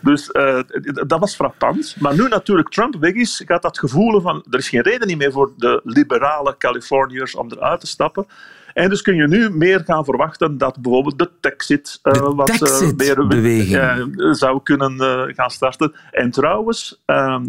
Dus 0.00 0.30
eh, 0.30 0.60
dat 1.06 1.20
was 1.20 1.34
frappant. 1.34 1.96
Maar 1.98 2.14
nu 2.14 2.28
natuurlijk 2.28 2.68
Trump 2.68 2.96
weg 3.00 3.12
is, 3.12 3.42
gaat 3.46 3.62
dat 3.62 3.78
gevoel 3.78 4.20
van 4.20 4.44
er 4.50 4.58
is 4.58 4.68
geen 4.68 4.82
reden 4.82 5.16
meer 5.16 5.32
voor 5.32 5.52
de 5.56 5.80
liberale 5.84 6.54
Californiërs 6.58 7.34
om 7.34 7.52
eruit 7.52 7.80
te 7.80 7.86
stappen. 7.86 8.26
En 8.74 8.88
dus 8.88 9.02
kun 9.02 9.14
je 9.14 9.28
nu 9.28 9.50
meer 9.50 9.82
gaan 9.84 10.04
verwachten 10.04 10.58
dat 10.58 10.78
bijvoorbeeld 10.82 11.18
de 11.18 11.30
Texit, 11.40 11.98
De 12.02 12.32
wat, 12.34 12.94
meer, 12.96 13.78
eh, 13.78 14.32
zou 14.32 14.60
kunnen 14.62 15.00
gaan 15.34 15.50
starten. 15.50 15.94
En 16.10 16.30
trouwens, 16.30 17.02
ehm, 17.04 17.44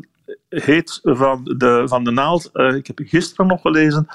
heet 0.50 1.00
van 1.04 1.54
de, 1.58 1.84
van 1.86 2.04
de 2.04 2.12
naald, 2.12 2.50
eh, 2.54 2.76
ik 2.76 2.88
heb 2.88 3.00
gisteren 3.04 3.48
nog 3.48 3.62
gelezen, 3.62 4.08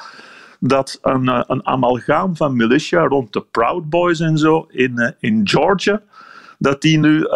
dat 0.61 0.99
een, 1.03 1.29
eh, 1.29 1.43
een 1.47 1.67
amalgaam 1.67 2.37
van 2.37 2.57
militia 2.57 3.07
rond 3.07 3.33
de 3.33 3.45
Proud 3.51 3.89
Boys 3.89 4.21
en 4.21 4.39
zo 4.39 4.67
in, 4.71 4.99
eh, 4.99 5.11
in 5.19 5.41
Georgia, 5.49 6.03
dat 6.59 6.83
die 6.83 6.99
nu 6.99 7.31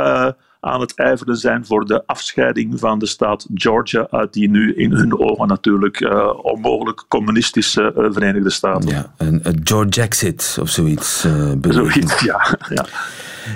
aan 0.61 0.81
het 0.81 0.95
ijveren 0.95 1.37
zijn 1.37 1.67
voor 1.67 1.87
de 1.87 2.07
afscheiding 2.07 2.81
van 2.81 2.99
de 2.99 3.07
staat 3.07 3.47
Georgia 3.55 4.07
uit 4.11 4.33
die 4.33 4.51
nu 4.51 4.75
in 4.75 4.93
hun 4.93 5.19
ogen 5.19 5.49
natuurlijk 5.49 6.01
onmogelijk 6.43 7.05
communistische 7.09 7.93
Verenigde 7.95 8.51
Staten. 8.51 8.91
ja 8.91 9.13
een, 9.17 9.41
een 9.43 9.61
George 9.65 10.01
Exit 10.01 10.59
of 10.61 10.69
zoiets. 10.69 11.27
beweging. 11.59 12.11
Zoiets, 12.11 12.21
ja. 12.21 12.57
ja. 12.69 12.85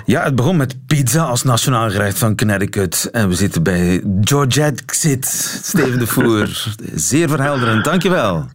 Ja, 0.05 0.23
het 0.23 0.35
begon 0.35 0.57
met 0.57 0.85
pizza 0.85 1.23
als 1.23 1.43
nationaal 1.43 1.89
gerecht 1.89 2.17
van 2.17 2.35
Connecticut. 2.35 3.09
En 3.11 3.29
we 3.29 3.35
zitten 3.35 3.63
bij 3.63 4.03
George 4.21 4.61
Exit. 4.61 5.25
Steven 5.63 5.99
de 5.99 6.07
Voer. 6.07 6.65
Zeer 6.95 7.29
verhelderend, 7.29 7.83
dankjewel. 7.83 8.45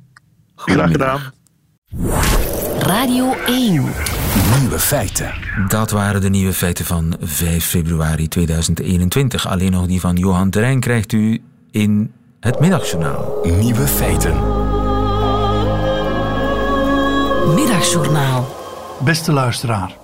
Graag 0.57 0.90
gedaan. 0.90 1.21
Radio 2.79 3.35
1. 3.47 3.73
Nieuwe 4.59 4.79
feiten. 4.79 5.33
Dat 5.69 5.90
waren 5.90 6.21
de 6.21 6.29
nieuwe 6.29 6.53
feiten 6.53 6.85
van 6.85 7.16
5 7.21 7.64
februari 7.64 8.29
2021. 8.29 9.49
Alleen 9.49 9.71
nog 9.73 9.87
die 9.87 10.01
van 10.01 10.16
Johan 10.16 10.51
Terrein 10.51 10.81
krijgt 10.81 11.12
u 11.12 11.43
in 11.71 12.12
het 12.40 12.61
middagjournaal. 12.61 13.40
Nieuwe 13.59 13.87
feiten. 13.87 14.35
Middagjournaal. 17.55 18.57
Beste 19.05 19.33
luisteraar. 19.33 20.00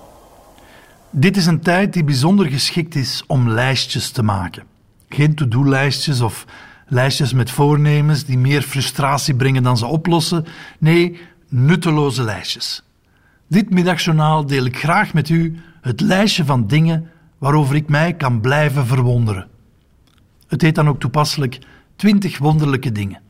Dit 1.19 1.37
is 1.37 1.47
een 1.47 1.61
tijd 1.61 1.93
die 1.93 2.05
bijzonder 2.05 2.47
geschikt 2.47 2.95
is 2.95 3.25
om 3.27 3.49
lijstjes 3.49 4.11
te 4.11 4.23
maken. 4.23 4.65
Geen 5.09 5.35
to-do-lijstjes 5.35 6.21
of 6.21 6.47
lijstjes 6.87 7.33
met 7.33 7.51
voornemens 7.51 8.25
die 8.25 8.39
meer 8.39 8.63
frustratie 8.63 9.35
brengen 9.35 9.63
dan 9.63 9.77
ze 9.77 9.87
oplossen. 9.87 10.45
Nee, 10.79 11.21
nutteloze 11.49 12.23
lijstjes. 12.23 12.83
Dit 13.49 13.71
middagjournaal 13.71 14.47
deel 14.47 14.65
ik 14.65 14.79
graag 14.79 15.15
met 15.15 15.29
u 15.29 15.59
het 15.81 16.01
lijstje 16.01 16.45
van 16.45 16.67
dingen 16.67 17.11
waarover 17.39 17.75
ik 17.75 17.89
mij 17.89 18.15
kan 18.15 18.41
blijven 18.41 18.87
verwonderen. 18.87 19.49
Het 20.49 20.63
heet 20.63 20.75
dan 20.75 20.89
ook 20.89 21.01
toepasselijk 21.01 21.59
20 21.97 22.39
wonderlijke 22.39 22.93
dingen. 22.93 23.21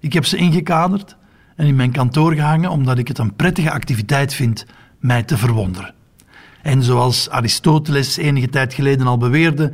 Ik 0.00 0.12
heb 0.12 0.24
ze 0.24 0.36
ingekaderd 0.36 1.16
en 1.56 1.66
in 1.66 1.76
mijn 1.76 1.92
kantoor 1.92 2.34
gehangen 2.34 2.70
omdat 2.70 2.98
ik 2.98 3.08
het 3.08 3.18
een 3.18 3.36
prettige 3.36 3.70
activiteit 3.70 4.34
vind 4.34 4.66
mij 4.98 5.22
te 5.22 5.36
verwonderen. 5.36 5.96
En 6.68 6.82
zoals 6.82 7.30
Aristoteles 7.30 8.16
enige 8.16 8.48
tijd 8.48 8.74
geleden 8.74 9.06
al 9.06 9.18
beweerde, 9.18 9.72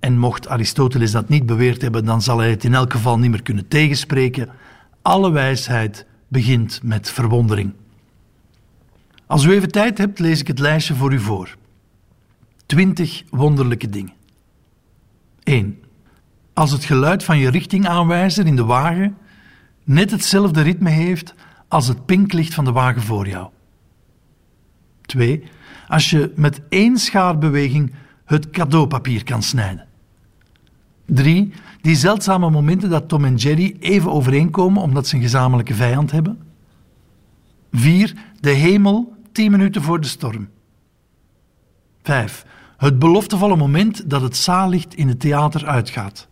en 0.00 0.18
mocht 0.18 0.48
Aristoteles 0.48 1.10
dat 1.10 1.28
niet 1.28 1.46
beweerd 1.46 1.82
hebben, 1.82 2.04
dan 2.04 2.22
zal 2.22 2.38
hij 2.38 2.50
het 2.50 2.64
in 2.64 2.74
elk 2.74 2.92
geval 2.92 3.18
niet 3.18 3.30
meer 3.30 3.42
kunnen 3.42 3.68
tegenspreken, 3.68 4.48
alle 5.02 5.30
wijsheid 5.30 6.06
begint 6.28 6.80
met 6.82 7.10
verwondering. 7.10 7.72
Als 9.26 9.44
u 9.44 9.52
even 9.52 9.70
tijd 9.70 9.98
hebt, 9.98 10.18
lees 10.18 10.40
ik 10.40 10.46
het 10.46 10.58
lijstje 10.58 10.94
voor 10.94 11.12
u 11.12 11.18
voor. 11.18 11.56
20 12.66 13.22
wonderlijke 13.30 13.88
dingen. 13.88 14.12
1. 15.42 15.78
Als 16.54 16.70
het 16.70 16.84
geluid 16.84 17.24
van 17.24 17.38
je 17.38 17.50
richtingaanwijzer 17.50 18.46
in 18.46 18.56
de 18.56 18.64
wagen 18.64 19.16
net 19.84 20.10
hetzelfde 20.10 20.62
ritme 20.62 20.90
heeft 20.90 21.34
als 21.68 21.88
het 21.88 22.06
pinklicht 22.06 22.54
van 22.54 22.64
de 22.64 22.72
wagen 22.72 23.02
voor 23.02 23.28
jou. 23.28 23.48
2. 25.02 25.44
Als 25.88 26.10
je 26.10 26.32
met 26.36 26.60
één 26.68 26.98
schaarbeweging 26.98 27.92
het 28.24 28.50
cadeaupapier 28.50 29.24
kan 29.24 29.42
snijden. 29.42 29.86
3. 31.06 31.52
Die 31.80 31.96
zeldzame 31.96 32.50
momenten 32.50 32.90
dat 32.90 33.08
Tom 33.08 33.24
en 33.24 33.34
Jerry 33.34 33.76
even 33.80 34.12
overeenkomen 34.12 34.82
omdat 34.82 35.06
ze 35.06 35.14
een 35.14 35.22
gezamenlijke 35.22 35.74
vijand 35.74 36.10
hebben. 36.10 36.38
4. 37.72 38.14
De 38.40 38.50
hemel 38.50 39.16
10 39.32 39.50
minuten 39.50 39.82
voor 39.82 40.00
de 40.00 40.06
storm. 40.06 40.48
5. 42.02 42.46
Het 42.76 42.98
beloftevolle 42.98 43.56
moment 43.56 44.10
dat 44.10 44.22
het 44.22 44.36
zaallicht 44.36 44.94
in 44.94 45.08
het 45.08 45.20
theater 45.20 45.66
uitgaat. 45.66 46.28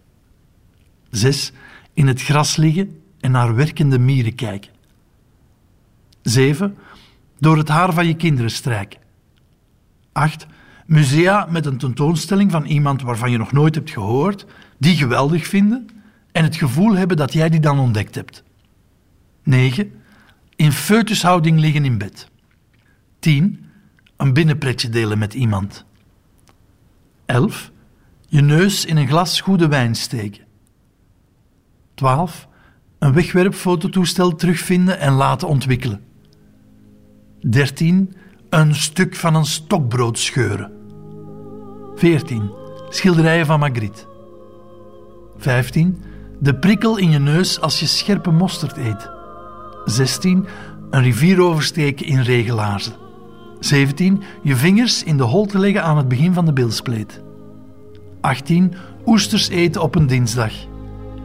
6. 1.11 1.53
In 1.92 2.07
het 2.07 2.23
gras 2.23 2.57
liggen 2.57 3.01
en 3.21 3.31
naar 3.31 3.55
werkende 3.55 3.99
mieren 3.99 4.35
kijken. 4.35 4.71
7. 6.23 6.77
Door 7.38 7.57
het 7.57 7.69
haar 7.69 7.92
van 7.92 8.07
je 8.07 8.14
kinderen 8.16 8.51
strijken. 8.51 9.01
8. 10.16 10.46
Musea 10.87 11.46
met 11.50 11.66
een 11.66 11.79
tentoonstelling 11.79 12.50
van 12.50 12.64
iemand 12.64 13.02
waarvan 13.02 13.31
je 13.31 13.38
nog 13.38 13.52
nooit 13.52 13.74
hebt 13.74 13.90
gehoord, 13.90 14.46
die 14.79 14.96
geweldig 14.96 15.46
vinden 15.46 15.87
en 16.33 16.44
het 16.44 16.57
gevoel 16.57 16.96
hebben 16.96 17.16
dat 17.16 17.33
jij 17.33 17.48
die 17.48 17.61
dan 17.61 17.79
ontdekt 17.79 18.14
hebt. 18.14 18.43
9. 19.43 19.93
In 20.57 20.72
foetushouding 20.72 21.59
liggen 21.59 21.84
in 21.84 21.99
bed. 21.99 22.28
10. 23.18 23.64
Een 24.16 24.32
binnenpretje 24.32 24.88
delen 24.88 25.18
met 25.18 25.34
iemand. 25.34 25.84
11. 27.26 27.70
Je 28.28 28.41
neus 28.41 28.84
in 28.84 28.97
een 28.97 29.09
glas 29.09 29.41
goede 29.41 29.68
wijn 29.68 29.95
steken. 29.95 30.45
12. 31.95 32.49
Een 32.99 33.12
wegwerpfototoestel 33.12 34.34
terugvinden 34.34 34.99
en 34.99 35.12
laten 35.12 35.49
ontwikkelen. 35.49 36.05
13. 37.41 38.14
Een 38.51 38.74
stuk 38.74 39.16
van 39.16 39.34
een 39.34 39.44
stokbrood 39.44 40.18
scheuren. 40.18 40.72
14. 41.94 42.51
Schilderijen 42.88 43.47
van 43.47 43.59
Magritte. 43.59 44.05
15. 45.36 46.03
De 46.38 46.55
prikkel 46.55 46.97
in 46.97 47.11
je 47.11 47.18
neus 47.18 47.61
als 47.61 47.80
je 47.80 47.86
scherpe 47.86 48.30
mosterd 48.30 48.76
eet. 48.76 49.11
16. 49.84 50.47
Een 50.90 51.03
rivier 51.03 51.40
oversteken 51.40 52.07
in 52.07 52.20
regenlaarzen. 52.20 52.92
17. 53.61 54.22
Je 54.42 54.57
vingers 54.57 55.03
in 55.03 55.16
de 55.16 55.22
holte 55.22 55.59
leggen 55.59 55.82
aan 55.82 55.97
het 55.97 56.09
begin 56.09 56.32
van 56.32 56.44
de 56.44 56.53
bilspleet. 56.53 57.22
18. 58.20 58.74
Oesters 59.07 59.49
eten 59.49 59.82
op 59.82 59.94
een 59.94 60.07
dinsdag. 60.07 60.53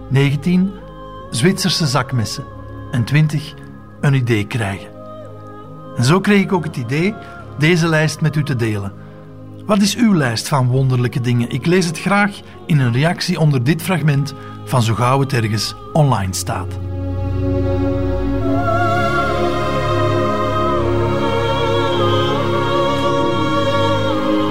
19. 0.10 0.72
Zwitserse 1.30 1.88
zakmessen. 1.88 2.44
En 2.92 3.04
20. 3.04 3.54
Een 4.02 4.14
idee 4.14 4.48
krijgen. 4.48 4.91
En 5.98 6.04
zo 6.04 6.20
kreeg 6.20 6.42
ik 6.42 6.54
ook 6.54 6.64
het 6.64 6.78
idee 6.78 7.14
deze 7.58 7.88
lijst 7.88 8.22
met 8.22 8.36
u 8.36 8.44
te 8.44 8.56
delen. 8.56 8.94
Wat 9.66 9.82
is 9.82 9.96
uw 9.96 10.16
lijst 10.16 10.48
van 10.48 10.68
wonderlijke 10.68 11.22
dingen? 11.22 11.50
Ik 11.50 11.66
lees 11.66 11.86
het 11.86 12.00
graag 12.00 12.40
in 12.66 12.80
een 12.80 12.94
reactie 12.94 13.40
onder 13.40 13.64
dit 13.64 13.82
fragment 13.82 14.34
van 14.66 14.82
Zo 14.82 14.94
gauw 14.94 15.20
het 15.20 15.34
ergens 15.34 15.76
online 15.94 16.34
staat. 16.34 16.80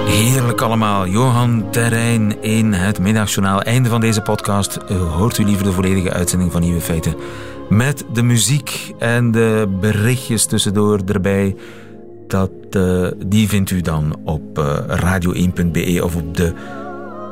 Heerlijk 0.05 0.61
allemaal. 0.61 1.07
Johan 1.07 1.69
Terrein 1.71 2.41
in 2.41 2.73
het 2.73 2.99
middagjournaal. 2.99 3.61
Einde 3.61 3.89
van 3.89 4.01
deze 4.01 4.21
podcast. 4.21 4.75
Hoort 4.91 5.37
u 5.37 5.43
liever 5.43 5.63
de 5.63 5.71
volledige 5.71 6.13
uitzending 6.13 6.51
van 6.51 6.61
Nieuwe 6.61 6.81
Feiten. 6.81 7.15
Met 7.71 8.05
de 8.13 8.23
muziek 8.23 8.93
en 8.99 9.31
de 9.31 9.77
berichtjes 9.79 10.45
tussendoor 10.45 10.99
erbij. 11.05 11.55
Dat, 12.27 12.51
uh, 12.77 13.07
die 13.25 13.47
vindt 13.47 13.71
u 13.71 13.81
dan 13.81 14.15
op 14.23 14.59
uh, 14.59 14.77
radio1.be 14.87 15.99
of 16.03 16.15
op 16.15 16.37
de 16.37 16.53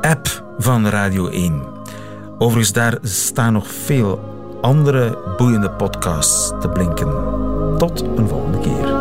app 0.00 0.44
van 0.58 0.86
Radio 0.86 1.28
1. 1.28 1.62
Overigens, 2.38 2.72
daar 2.72 2.98
staan 3.02 3.52
nog 3.52 3.66
veel 3.66 4.20
andere 4.60 5.18
boeiende 5.36 5.70
podcasts 5.70 6.52
te 6.60 6.68
blinken. 6.68 7.12
Tot 7.78 8.00
een 8.16 8.28
volgende 8.28 8.58
keer. 8.58 8.99